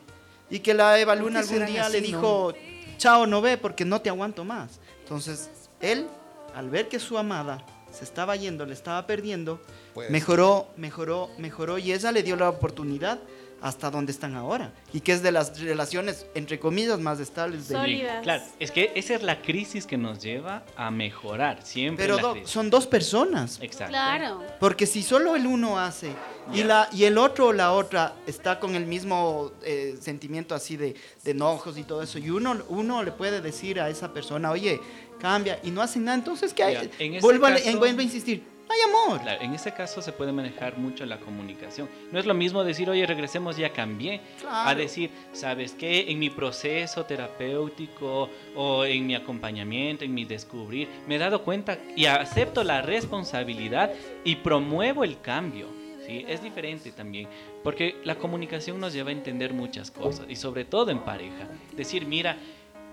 [0.51, 2.53] Y que la Eva Luna algún día le dijo,
[2.99, 4.81] chao, no ve porque no te aguanto más.
[5.01, 6.07] Entonces, él,
[6.55, 9.61] al ver que su amada se estaba yendo, le estaba perdiendo,
[9.95, 13.19] Pues- mejoró, mejoró, mejoró y ella le dio la oportunidad
[13.65, 14.75] hasta donde están ahora.
[14.93, 18.23] Y que es de las relaciones, entre comillas, más estables de Sólidas.
[18.23, 22.05] Claro, es que esa es la crisis que nos lleva a mejorar siempre.
[22.05, 22.51] Pero la do- crisis.
[22.51, 23.59] son dos personas.
[23.63, 23.89] Exacto.
[23.93, 24.43] Claro.
[24.61, 26.11] Porque si solo el uno hace
[26.53, 30.77] y, la, y el otro o la otra está con el mismo eh, sentimiento así
[30.77, 34.51] de, de enojos y todo eso, y uno, uno le puede decir a esa persona,
[34.51, 34.79] oye,
[35.19, 38.03] cambia, y no hacen nada, entonces que hay, Ya, en vuelvo, a, caso- vuelvo a
[38.05, 39.21] insistir, hay amor.
[39.41, 41.89] En ese caso se puede manejar mucho la comunicación.
[42.11, 44.79] No es lo mismo decir, oye, regresemos, ya cambié, a Claro.
[44.81, 46.11] decir, ¿sabes qué?
[46.11, 51.79] En mi proceso terapéutico o en mi acompañamiento, en mi descubrir, me he dado cuenta
[51.97, 53.91] y acepto la responsabilidad
[54.25, 55.69] y promuevo el cambio.
[56.07, 56.25] ¿sí?
[56.29, 57.29] Es diferente también,
[57.63, 61.49] porque la comunicación nos lleva a entender muchas cosas y sobre todo en pareja.
[61.77, 62.37] Decir, mira,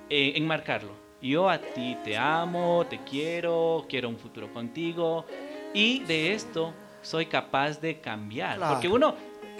[0.10, 1.00] eh, enmarcarlo.
[1.22, 5.26] Yo a ti te amo, te quiero, quiero un futuro contigo
[5.74, 8.58] y de esto soy capaz de cambiar.
[8.58, 8.74] Claro.
[8.74, 9.16] Porque uno,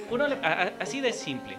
[0.10, 1.56] uno le- a- así de simple,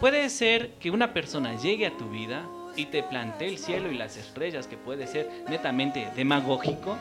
[0.00, 2.42] puede ser que una persona llegue a tu vida
[2.76, 6.96] y te plantee el cielo y las estrellas, que puede ser netamente demagógico,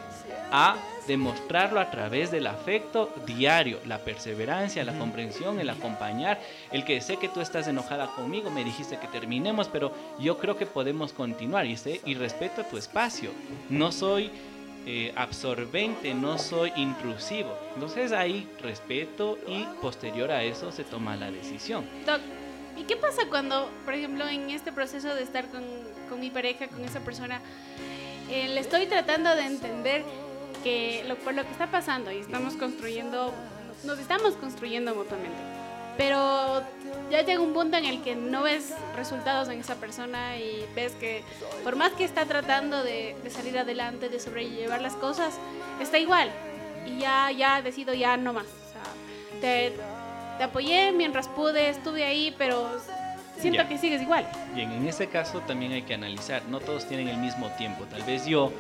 [0.52, 0.76] a
[1.08, 6.40] demostrarlo a través del afecto diario, la perseverancia, la comprensión, el acompañar,
[6.72, 10.58] el que sé que tú estás enojada conmigo, me dijiste que terminemos, pero yo creo
[10.58, 13.30] que podemos continuar y sé y respeto tu espacio.
[13.70, 14.32] No soy
[14.90, 17.54] eh, absorbente, no soy intrusivo.
[17.74, 21.86] Entonces ahí respeto y posterior a eso se toma la decisión.
[22.78, 26.86] ¿y qué pasa cuando, por ejemplo, en este proceso de estar con, mi pareja, con
[26.86, 27.42] esa persona,
[28.30, 30.06] eh, le estoy tratando de entender
[30.64, 33.34] que por lo que está pasando y estamos construyendo,
[33.84, 35.38] nos estamos construyendo mutuamente,
[35.98, 36.62] pero
[37.12, 40.94] ya llega un punto en el que no ves resultados en esa persona y ves
[40.94, 41.24] que
[41.64, 45.36] por más que está tratando de, de salir adelante, de sobrellevar las cosas,
[45.82, 46.30] está igual
[46.86, 48.46] y ya, ya decido ya no más.
[48.46, 49.74] O sea, te,
[50.38, 52.70] te apoyé mientras pude, estuve ahí, pero
[53.40, 53.68] siento Ya.
[53.70, 54.28] que sigues igual.
[54.54, 57.86] Bien, en ese caso también hay que analizar, no todos tienen el mismo tiempo.
[57.86, 58.52] Tal vez yo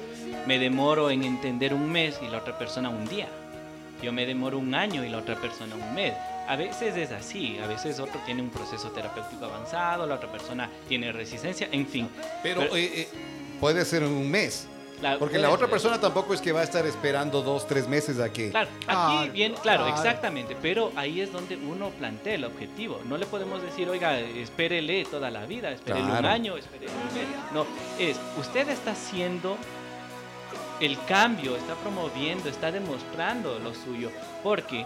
[0.45, 3.27] me demoro en entender un mes y la otra persona un día.
[4.01, 6.13] Yo me demoro un año y la otra persona un mes.
[6.47, 10.69] A veces es así, a veces otro tiene un proceso terapéutico avanzado, la otra persona
[10.87, 12.09] tiene resistencia, en fin.
[12.41, 13.07] Pero Pero- eh, eh,
[13.59, 14.67] puede ser en un mes.
[15.01, 18.19] La- Porque la otra persona tampoco es que va a estar esperando dos, tres meses
[18.19, 18.49] a que...
[18.49, 22.99] Claro, aquí Claro, bien, claro, exactamente, pero ahí es donde uno plantea el objetivo.
[23.05, 27.27] No le podemos decir, oiga, espérele toda la vida, espérele un año, espérele un mes.
[27.53, 27.67] No,
[27.99, 29.55] es, usted está haciendo
[30.79, 34.09] el cambio, está promoviendo, está demostrando lo suyo,
[34.43, 34.85] porque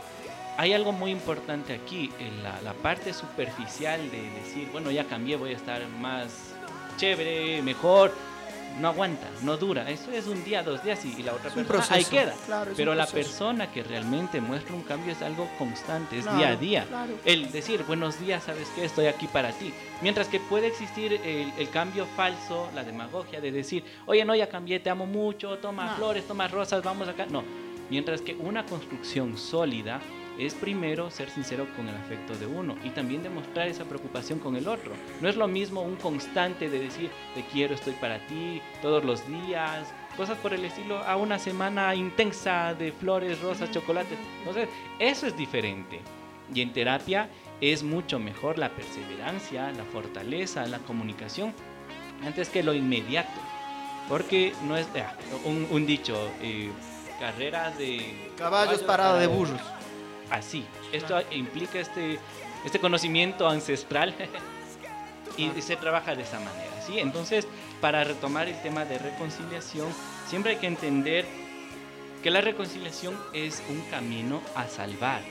[0.62, 5.36] hay algo muy importante aquí, en la, la parte superficial de decir, bueno, ya cambié,
[5.36, 6.54] voy a estar más
[6.98, 8.12] chévere, mejor.
[8.80, 9.90] No aguanta, no dura.
[9.90, 12.34] Eso es un día, dos días y, y la otra persona ahí proceso, queda.
[12.46, 16.48] claro, Pero la persona que realmente muestra un cambio es algo constante, es Claro, día
[16.50, 16.86] a día.
[16.88, 17.14] claro.
[17.26, 18.86] El decir, buenos días, ¿sabes qué?
[18.86, 19.74] Estoy aquí para ti.
[20.02, 24.48] Mientras que puede existir el, el cambio falso, la demagogia de decir, oye, no, ya
[24.48, 25.96] cambié, te amo mucho, toma No.
[25.98, 27.26] flores, toma rosas, vamos acá.
[27.26, 27.44] No.
[27.90, 30.00] Mientras que una construcción sólida
[30.38, 34.56] es primero ser sincero con el afecto de uno y también demostrar esa preocupación con
[34.56, 34.94] el otro.
[35.20, 39.28] No es lo mismo un constante de decir te quiero, estoy para ti todos los
[39.28, 44.18] días, cosas por el estilo, a una semana intensa de flores, rosas, chocolates.
[44.40, 46.00] Entonces, eso es diferente.
[46.54, 47.30] Y en terapia
[47.62, 51.54] es mucho mejor la perseverancia, la fortaleza, la comunicación,
[52.26, 53.40] antes que lo inmediato.
[54.10, 55.16] Porque no es ah,
[55.46, 56.70] un, un dicho, eh,
[57.20, 59.62] carreras de Caballos parados de burros.
[60.32, 60.66] Así.
[60.92, 62.20] Esto implica este,
[62.66, 64.16] este conocimiento ancestral
[65.38, 67.00] y se trabaja de esa manera, ¿sí?
[67.00, 67.48] Entonces,
[67.80, 69.88] para retomar el tema de reconciliación,
[70.28, 71.26] siempre hay que entender
[72.24, 75.22] que la reconciliación es un camino a salvar,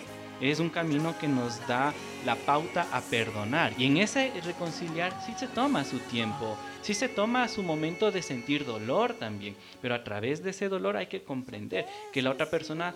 [0.41, 1.93] es un camino que nos da
[2.25, 3.73] la pauta a perdonar.
[3.79, 8.23] Y en ese reconciliar sí se toma su tiempo, sí se toma su momento de
[8.23, 12.51] sentir dolor también, pero a través de ese dolor hay que comprender que la otra
[12.51, 12.95] persona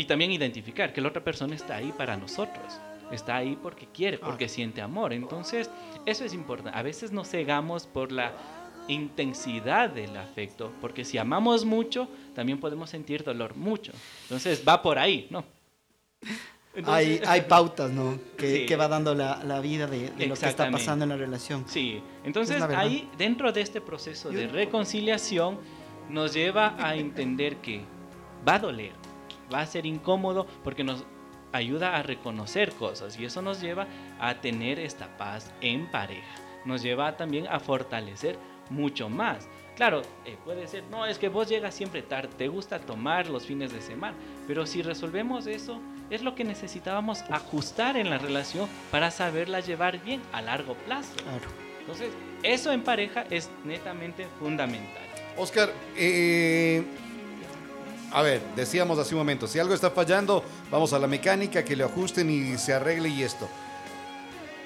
[0.00, 2.80] y también identificar que la otra persona está ahí para nosotros.
[3.12, 5.12] Está ahí porque quiere, porque siente amor.
[5.12, 5.68] Entonces,
[6.06, 6.78] eso es importante.
[6.78, 8.32] A veces nos cegamos por la
[8.88, 13.92] intensidad del afecto, porque si amamos mucho, también podemos sentir dolor mucho.
[14.22, 15.44] Entonces, va por ahí, ¿no?
[16.22, 18.18] Hay, Entonces- hay pautas, ¿no?
[18.38, 18.66] Que, Sí.
[18.66, 21.64] que va dando la, la vida de, de lo que está pasando en la relación.
[21.68, 25.58] Sí, entonces ahí dentro de este proceso de reconciliación
[26.08, 27.82] nos lleva a entender que
[28.48, 28.92] va a doler,
[29.52, 31.04] va a ser incómodo porque nos
[31.52, 33.86] ayuda a reconocer cosas y eso nos lleva
[34.20, 38.38] a tener esta paz en pareja, nos lleva también a fortalecer
[38.70, 39.48] mucho más.
[39.76, 43.46] Claro, eh, puede ser, no, es que vos llegas siempre tarde, te gusta tomar los
[43.46, 48.68] fines de semana, pero si resolvemos eso, es lo que necesitábamos ajustar en la relación
[48.90, 51.14] para saberla llevar bien a largo plazo.
[51.16, 51.48] Claro.
[51.80, 52.10] Entonces,
[52.42, 55.02] eso en pareja es netamente fundamental.
[55.36, 56.84] Oscar, eh,
[58.12, 61.76] a ver, decíamos hace un momento, si algo está fallando, vamos a la mecánica, que
[61.76, 63.48] le ajusten y se arregle y esto.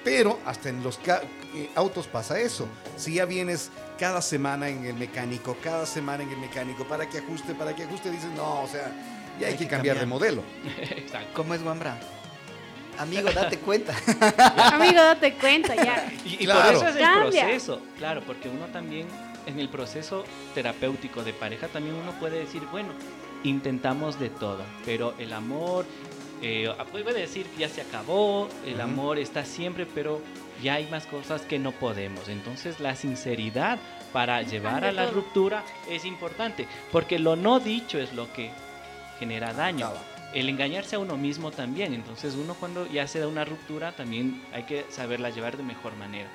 [0.03, 2.67] Pero hasta en los eh, autos pasa eso.
[2.95, 7.19] Si ya vienes cada semana en el mecánico, cada semana en el mecánico, para que
[7.19, 8.91] ajuste, para que ajuste, dices, no, o sea,
[9.39, 10.43] ya hay, Hay que que cambiar de modelo.
[10.79, 11.29] Exacto.
[11.33, 11.97] ¿Cómo es Wambra?
[12.99, 13.93] Amigo, date cuenta.
[14.73, 16.07] Amigo, date cuenta ya.
[16.23, 16.61] Y, y Claro.
[16.65, 17.43] por eso es el Cambia.
[17.43, 19.07] proceso, claro, porque uno también
[19.47, 22.89] en el proceso terapéutico de pareja también uno puede decir, bueno,
[23.49, 25.85] intentamos de todo, pero el amor,
[26.41, 30.21] eh, puede decir que ya se acabó, el amor está siempre, pero
[30.61, 32.27] ya hay más cosas que no podemos.
[32.29, 33.79] Entonces la sinceridad
[34.13, 35.15] para llevar a la todo.
[35.15, 38.51] ruptura es importante, porque lo no dicho es lo que
[39.19, 39.87] genera daño.
[39.87, 40.03] Acaba.
[40.33, 41.93] El engañarse a uno mismo también.
[41.93, 45.95] Entonces uno cuando ya se da una ruptura también hay que saberla llevar de mejor
[45.95, 46.27] manera.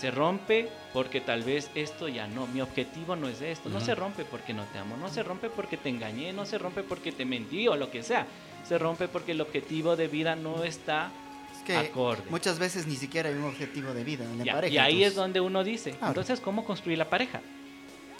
[0.00, 3.68] Se rompe porque tal vez esto ya no, mi objetivo no es esto.
[3.68, 6.56] No se rompe porque no te amo, no se rompe porque te engañé, no se
[6.56, 8.26] rompe porque te mentí o lo que sea.
[8.66, 11.10] Se rompe porque el objetivo de vida no está
[11.54, 12.22] Es que acorde.
[12.30, 14.72] muchas veces ni siquiera hay un objetivo de vida en la Ya, pareja.
[14.74, 17.42] y ahí es donde uno dice, entonces, ¿cómo construir la pareja?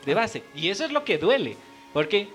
[0.04, 0.42] De base.
[0.54, 1.56] Y eso es lo que duele,
[1.94, 2.28] porque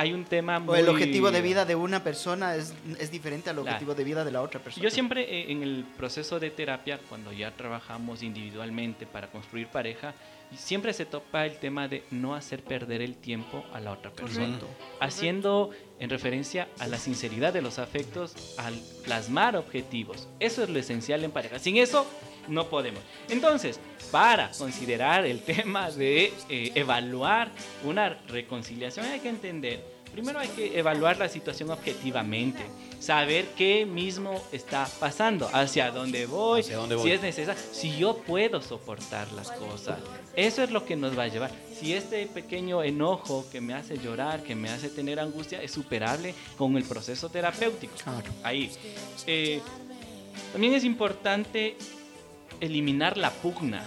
[0.00, 0.78] hay un tema O muy...
[0.78, 4.30] el objetivo de vida de una persona es, es diferente al objetivo de vida de
[4.30, 4.82] la otra persona.
[4.82, 10.14] Yo siempre eh, en el proceso de terapia, cuando ya trabajamos individualmente para construir pareja,
[10.56, 14.46] siempre se topa el tema de no hacer perder el tiempo a la otra persona.
[14.46, 14.68] Correcto.
[15.00, 20.28] Haciendo en referencia a la sinceridad de los afectos, al plasmar objetivos.
[20.40, 21.58] Eso es lo esencial en pareja.
[21.58, 22.06] Sin eso,
[22.50, 23.02] no podemos.
[23.28, 27.50] Entonces, para considerar el tema de eh, evaluar
[27.84, 32.62] una reconciliación, hay que entender Primero hay que evaluar la situación objetivamente,
[32.98, 37.04] saber qué mismo está pasando, hacia dónde voy, Hacia dónde voy.
[37.04, 39.98] si es necesario, si yo puedo soportar las cosas.
[40.34, 41.52] Eso es lo que nos va a llevar.
[41.78, 46.34] Si este pequeño enojo que me hace llorar, que me hace tener angustia, es superable
[46.58, 47.94] con el proceso terapéutico.
[48.02, 48.30] Claro.
[48.42, 48.70] Ahí.
[49.26, 49.60] Eh,
[50.52, 51.76] también es importante
[52.60, 53.82] eliminar la pugna.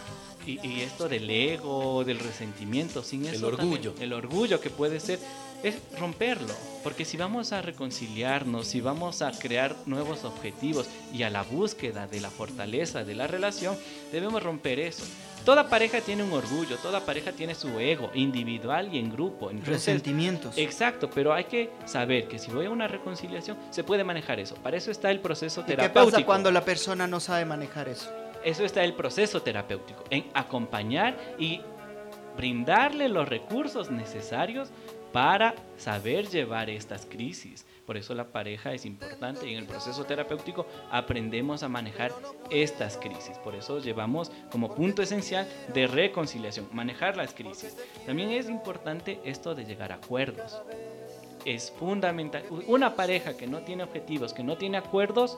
[0.45, 3.91] Y, y esto del ego, del resentimiento, sin El eso orgullo.
[3.91, 5.19] también- el orgullo que puede ser,
[5.63, 6.53] es romperlo.
[6.83, 12.07] Porque si vamos a reconciliarnos, si vamos a crear nuevos objetivos y a la búsqueda
[12.07, 13.77] de la fortaleza de la relación,
[14.12, 15.03] debemos romper eso.
[15.45, 19.49] Toda pareja tiene un orgullo, toda pareja tiene su ego, individual y en grupo.
[19.49, 20.57] Entonces, Resentimientos.
[20.57, 24.55] Exacto, pero hay que saber que si voy a una reconciliación, se puede manejar eso.
[24.55, 26.12] Para eso está el proceso ¿Y qué terapéutico.
[26.17, 28.09] pasa cuando la persona no sabe manejar eso?
[28.43, 31.62] Eso está el proceso terapéutico, en acompañar y
[32.36, 34.69] brindarle los recursos necesarios
[35.13, 37.65] para saber llevar estas crisis.
[37.86, 42.12] Por eso la pareja es importante y en el proceso terapéutico aprendemos a manejar
[42.49, 43.38] estas crisis.
[43.38, 47.77] Por eso llevamos como punto esencial de reconciliación, manejar las crisis.
[48.06, 50.60] También es importante esto de llegar a acuerdos.
[51.45, 52.43] Es fundamental.
[52.67, 55.38] Una pareja que no tiene objetivos, que no tiene acuerdos,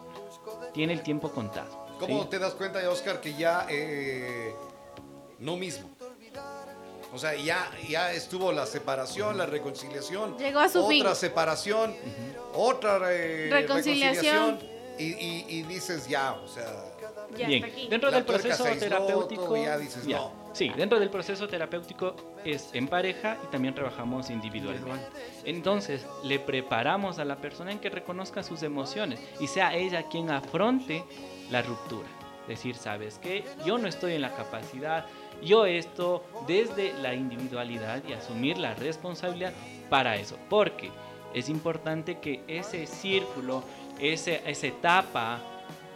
[0.74, 1.85] tiene el tiempo contado.
[2.00, 2.30] ¿Cómo ¿sí?
[2.30, 4.54] te das cuenta, Oscar, que ya eh,
[5.40, 5.90] no mismo?
[7.14, 10.38] O sea, ya, ya estuvo la separación, la reconciliación.
[10.38, 11.16] Llegó a su otra fin.
[11.16, 11.96] separación,
[12.54, 14.60] otra eh, Reconciliación.
[14.60, 16.66] reconciliación, Y, y- y dices ya, o sea,
[17.38, 20.18] Ya Bien, dentro del proceso terapéutico, todo, ya dices, ya.
[20.18, 20.45] no.
[20.56, 25.06] Sí, dentro del proceso terapéutico es en pareja y también trabajamos individualmente.
[25.44, 30.32] Entonces, le preparamos a la persona en que reconozca sus emociones y sea ella quien
[30.32, 31.04] afronte
[31.52, 32.08] la ruptura.
[32.48, 33.44] Decir, ¿sabes qué?
[33.66, 35.06] Yo no estoy en la capacidad,
[35.44, 39.54] yo esto desde la individualidad y asumir la responsabilidad
[39.90, 40.38] para eso.
[40.50, 40.92] Porque
[41.34, 43.64] es importante que ese círculo,
[44.00, 45.42] ese, esa etapa,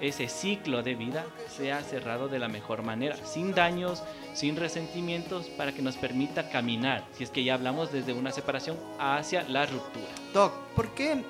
[0.02, 5.74] ese ciclo de vida sea cerrado de la mejor manera, sin daños, sin resentimientos, para
[5.74, 10.08] que nos permita caminar, si es que ya hablamos desde una separación hacia la ruptura.
[10.34, 11.24] Doc, ¿por qué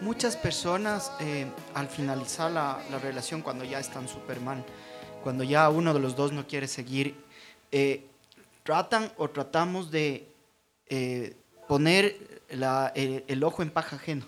[0.00, 4.64] muchas personas eh, al finalizar la, la relación, cuando ya están súper mal,
[5.22, 7.14] cuando ya uno de los dos no quiere seguir,
[7.70, 8.04] eh,
[8.64, 10.28] tratan o tratamos de
[10.88, 11.36] eh,
[11.68, 14.26] poner el ojo en paja ajeno?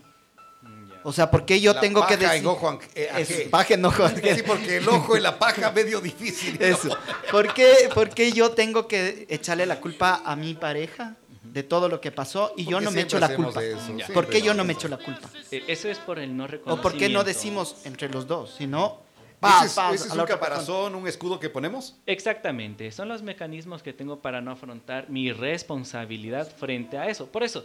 [1.04, 2.46] O sea, ¿por qué yo La tengo que decir...
[2.46, 6.00] ojo an- eh, Es paja en ojo sí, porque el ojo y la paja medio
[6.00, 6.58] difícil.
[6.58, 6.64] ¿no?
[6.66, 6.96] Eso.
[7.30, 11.88] ¿Por qué, por qué yo tengo que echarle la culpa a mi pareja de todo
[11.88, 13.62] lo que pasó y yo no me echo la culpa?
[13.62, 13.78] eso,
[14.14, 15.28] ¿Por qué yo no me echo la culpa?
[15.50, 16.82] Eh, Eso es por el no ¿O reconocimiento.
[16.82, 18.54] por qué no decimos entre los dos?
[18.56, 19.02] Sino,
[19.40, 21.96] paz, ¿Ese es, paz, ese es un caparazón, un escudo que ponemos?
[22.06, 27.26] Exactamente, son los mecanismos que tengo para no afrontar mi responsabilidad frente a eso.
[27.26, 27.64] Por eso,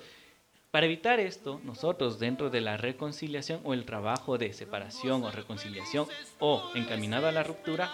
[0.71, 6.05] Para evitar esto, nosotros dentro de la reconciliación o el trabajo de separación o reconciliación
[6.37, 7.91] o encaminado a la ruptura,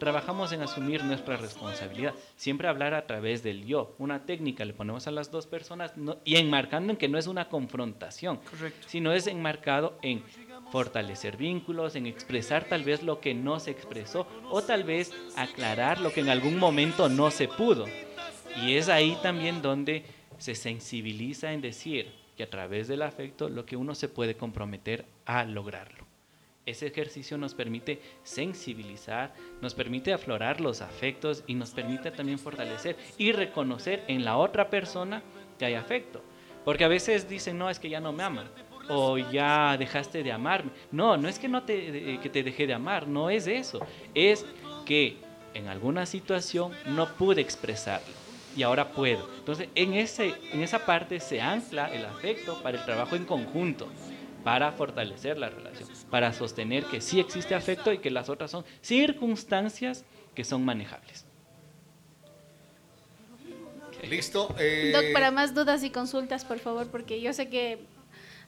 [0.00, 2.14] trabajamos en asumir nuestra responsabilidad.
[2.34, 3.94] Siempre hablar a través del yo.
[3.98, 5.92] Una técnica le ponemos a las dos personas
[6.24, 8.40] y enmarcando en que no es una confrontación,
[8.88, 10.24] sino es enmarcado en
[10.72, 16.00] fortalecer vínculos, en expresar tal vez lo que no se expresó o tal vez aclarar
[16.00, 17.86] lo que en algún momento no se pudo.
[18.64, 23.64] Y es ahí también donde se sensibiliza en decir que a través del afecto lo
[23.64, 26.04] que uno se puede comprometer a lograrlo.
[26.66, 29.32] Ese ejercicio nos permite sensibilizar,
[29.62, 34.68] nos permite aflorar los afectos y nos permite también fortalecer y reconocer en la otra
[34.68, 35.22] persona
[35.58, 36.22] que hay afecto.
[36.64, 38.50] Porque a veces dicen, no, es que ya no me aman
[38.88, 40.72] o ya dejaste de amarme.
[40.90, 43.80] No, no es que, no te, que te dejé de amar, no es eso.
[44.12, 44.44] Es
[44.84, 45.18] que
[45.54, 48.25] en alguna situación no pude expresarlo
[48.56, 49.28] y ahora puedo.
[49.38, 53.88] Entonces, en, ese, en esa parte se ancla el afecto para el trabajo en conjunto,
[54.42, 58.64] para fortalecer la relación, para sostener que sí existe afecto y que las otras son
[58.80, 60.04] circunstancias
[60.34, 61.26] que son manejables.
[64.08, 64.54] Listo.
[64.58, 64.92] Eh...
[64.94, 67.80] Doc, para más dudas y consultas, por favor, porque yo sé que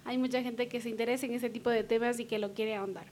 [0.04, 2.76] hay mucha gente que se interesa en ese tipo de temas y que lo quiere
[2.76, 3.06] ahondar.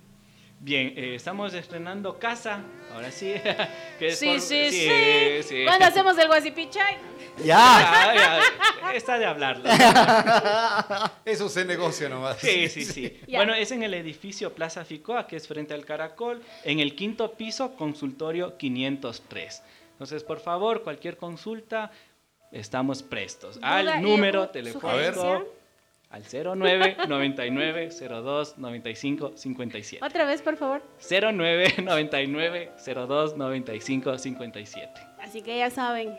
[0.58, 2.60] Bien, eh, estamos estrenando casa,
[2.92, 3.34] ahora sí.
[3.98, 6.96] sí, sí, sí, sí, ¿Cuándo hacemos el guasipichay?
[7.44, 8.40] Ya.
[8.82, 8.94] ya.
[8.94, 9.60] Está de hablar.
[11.24, 12.38] Eso se negocia nomás.
[12.38, 13.20] Sí, sí, sí.
[13.28, 17.32] Bueno, es en el edificio Plaza Ficoa, que es frente al Caracol, en el quinto
[17.32, 19.62] piso, consultorio 503.
[19.92, 21.90] Entonces, por favor, cualquier consulta,
[22.50, 23.58] estamos prestos.
[23.60, 25.46] Al número telefónico
[26.10, 30.04] al 09 99 02 95 57.
[30.04, 30.82] Otra vez, por favor.
[31.10, 34.92] 09 99 02 95 57.
[35.20, 36.16] Así que ya saben.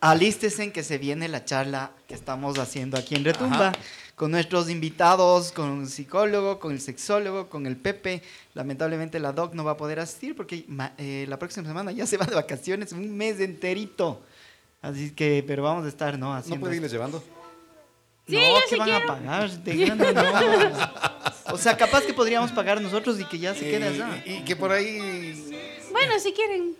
[0.00, 3.72] Alístesen en que se viene la charla que estamos haciendo aquí en Retumba
[4.14, 8.22] con nuestros invitados, con un psicólogo, con el sexólogo, con el Pepe.
[8.54, 10.64] Lamentablemente la doc no va a poder asistir porque
[10.98, 14.22] eh, la próxima semana ya se va de vacaciones, un mes enterito.
[14.82, 16.34] Así que, pero vamos a estar, ¿no?
[16.34, 17.22] Haciendo ¿No puede irles llevando?
[18.28, 19.50] Sí, no, que van a pagar?
[21.52, 24.22] O sea, capaz que podríamos pagar nosotros y que ya se quede allá.
[24.24, 25.48] Y, que por ahí...
[25.92, 26.74] Bueno, si quieren.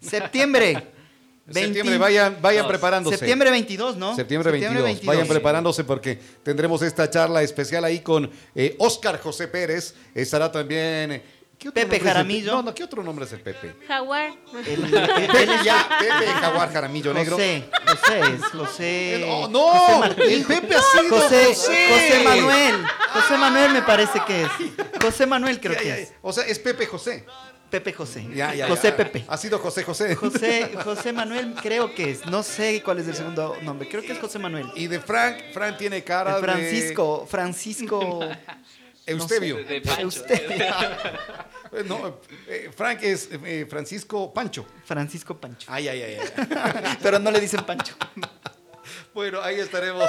[0.00, 0.86] Septiembre.
[1.50, 3.16] Septiembre, vayan, vayan preparándose.
[3.16, 4.14] Septiembre 22, ¿no?
[4.14, 5.04] Septiembre, 22.
[5.04, 9.94] Vayan preparándose porque tendremos esta charla especial ahí con eh, Oscar José Pérez.
[10.14, 11.22] Estará también
[11.70, 12.52] Pepe Jaramillo.
[12.52, 13.74] No, no, ¿qué otro nombre es el Pepe?
[13.86, 14.32] Jaguar.
[14.66, 14.90] El,
[15.64, 17.36] ya, Pepe Jaguar Jaramillo Negro.
[17.36, 19.26] José, José, José.
[19.26, 22.84] No, no el Pepe ha sido José, José, Manuel.
[23.12, 24.50] José Manuel me parece que es.
[25.00, 26.12] José Manuel creo que es.
[26.22, 27.24] O sea, es Pepe José.
[27.72, 28.28] Pepe José.
[28.34, 29.24] Ya, ya, José Pepe.
[29.26, 30.14] Ha sido José José.
[30.14, 30.72] José.
[30.84, 32.26] José Manuel creo que es.
[32.26, 33.88] No sé cuál es el segundo nombre.
[33.88, 34.66] Creo que es José Manuel.
[34.74, 36.42] Y de Frank, Frank tiene cara de...
[36.42, 38.20] Francisco, Francisco...
[39.06, 39.58] Eusebio.
[39.98, 40.66] Eusebio.
[41.86, 44.66] no, eh, Frank es eh, Francisco Pancho.
[44.84, 45.66] Francisco Pancho.
[45.70, 46.18] Ay, ay, ay.
[46.18, 46.98] ay.
[47.02, 47.94] Pero no le dicen Pancho.
[49.14, 50.08] Bueno, ahí estaremos,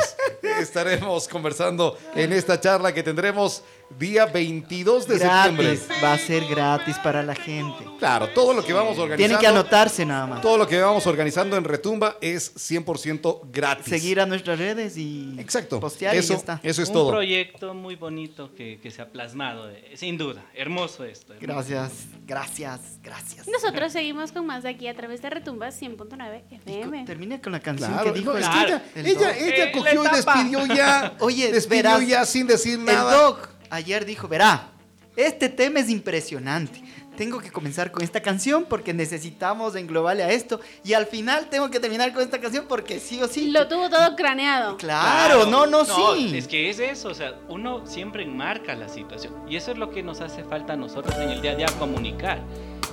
[0.62, 3.64] estaremos conversando en esta charla que tendremos
[3.98, 5.80] día 22 de septiembre.
[6.04, 7.86] Va a ser gratis para la gente.
[8.00, 9.18] Claro, todo lo que vamos organizando.
[9.18, 10.42] Tienen que anotarse nada más.
[10.42, 13.86] Todo lo que vamos organizando en Retumba es 100% gratis.
[13.86, 15.80] Seguir a nuestras redes y Exacto.
[15.80, 16.60] postear eso, y ya está.
[16.64, 17.08] Eso es todo.
[17.08, 20.44] Un proyecto muy bonito que, que se ha plasmado, eh, sin duda.
[20.54, 21.34] Hermoso esto.
[21.40, 23.48] Gracias, gracias, gracias.
[23.48, 27.06] Nosotros seguimos con más de aquí a través de Retumba 100.9 FM.
[27.06, 28.38] Termine con la canción que dijo.
[28.38, 31.14] ella, ella, cogió y despidió ya.
[31.20, 33.14] Oye, despidió ya sin decir nada.
[33.14, 34.70] El doc ayer dijo, verá,
[35.16, 36.82] este tema es impresionante.
[37.18, 40.60] Tengo que comenzar con esta canción porque necesitamos englobarle a esto.
[40.84, 43.52] Y al final tengo que terminar con esta canción porque sí o sí.
[43.52, 44.78] Lo tuvo todo craneado.
[44.78, 46.36] Claro, no, no, sí.
[46.36, 49.34] Es que es eso, o sea, uno siempre enmarca la situación.
[49.48, 51.68] Y eso es lo que nos hace falta a nosotros en el día a día
[51.78, 52.40] comunicar.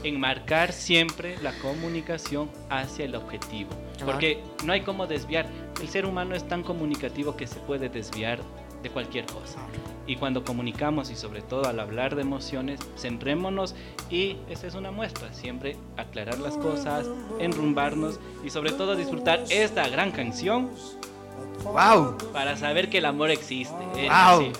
[0.02, 3.70] Enmarcar siempre la comunicación hacia el objetivo.
[4.04, 5.46] Porque no hay cómo desviar.
[5.80, 8.40] El ser humano es tan comunicativo que se puede desviar
[8.82, 9.58] de cualquier cosa.
[10.06, 13.74] Y cuando comunicamos y sobre todo al hablar de emociones, centrémonos
[14.10, 17.06] y esa es una muestra, siempre aclarar las cosas,
[17.38, 20.70] enrumbarnos y sobre todo disfrutar esta gran canción.
[21.62, 22.16] ¡Wow!
[22.32, 23.74] Para saber que el amor existe.
[24.08, 24.52] ¡Wow!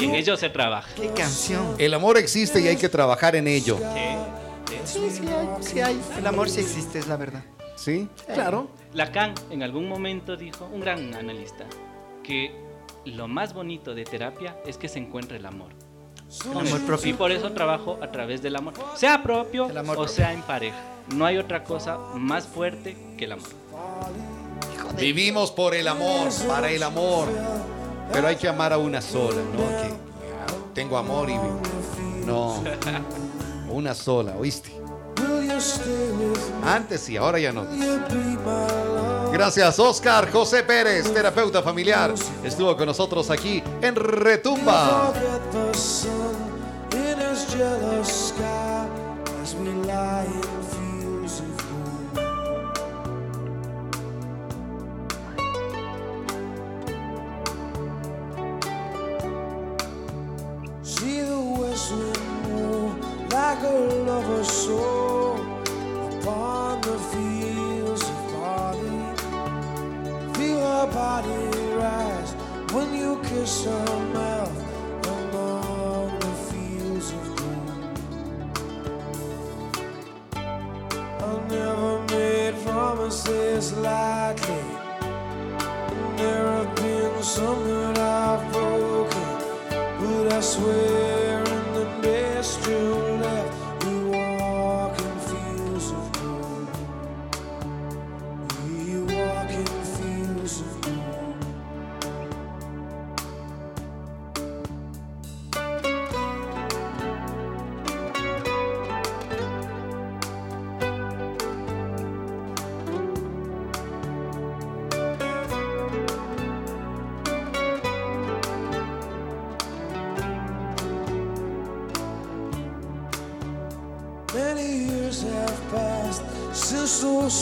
[0.00, 0.88] y en ello se trabaja.
[0.94, 1.74] ¡Qué canción!
[1.78, 3.78] El amor existe y hay que trabajar en ello.
[4.84, 6.00] Sí, sí, hay, sí hay.
[6.16, 7.42] El amor sí existe, es la verdad.
[7.76, 8.08] ¿Sí?
[8.32, 8.70] Claro.
[8.92, 11.66] Lacan en algún momento dijo, un gran analista,
[12.22, 12.67] que
[13.16, 15.72] lo más bonito de terapia es que se encuentre el amor.
[16.44, 17.10] El amor propio.
[17.10, 20.76] Y por eso trabajo a través del amor, sea propio o sea en pareja.
[21.14, 23.48] No hay otra cosa más fuerte que el amor.
[24.98, 27.28] Vivimos por el amor, para el amor.
[28.12, 29.58] Pero hay que amar a una sola, ¿no?
[29.58, 31.36] Que ah, tengo amor y
[32.26, 32.62] no.
[33.70, 34.70] Una sola, ¿oíste?
[36.64, 37.66] Antes sí, ahora ya no.
[39.32, 42.14] Gracias, Oscar José Pérez, terapeuta familiar.
[42.42, 45.12] Estuvo con nosotros aquí en Retumba.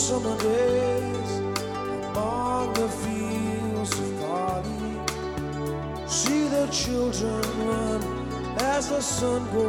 [0.07, 1.31] Summer days
[2.15, 4.97] among the fields of barley.
[6.07, 8.03] See the children run
[8.61, 9.66] as the sun goes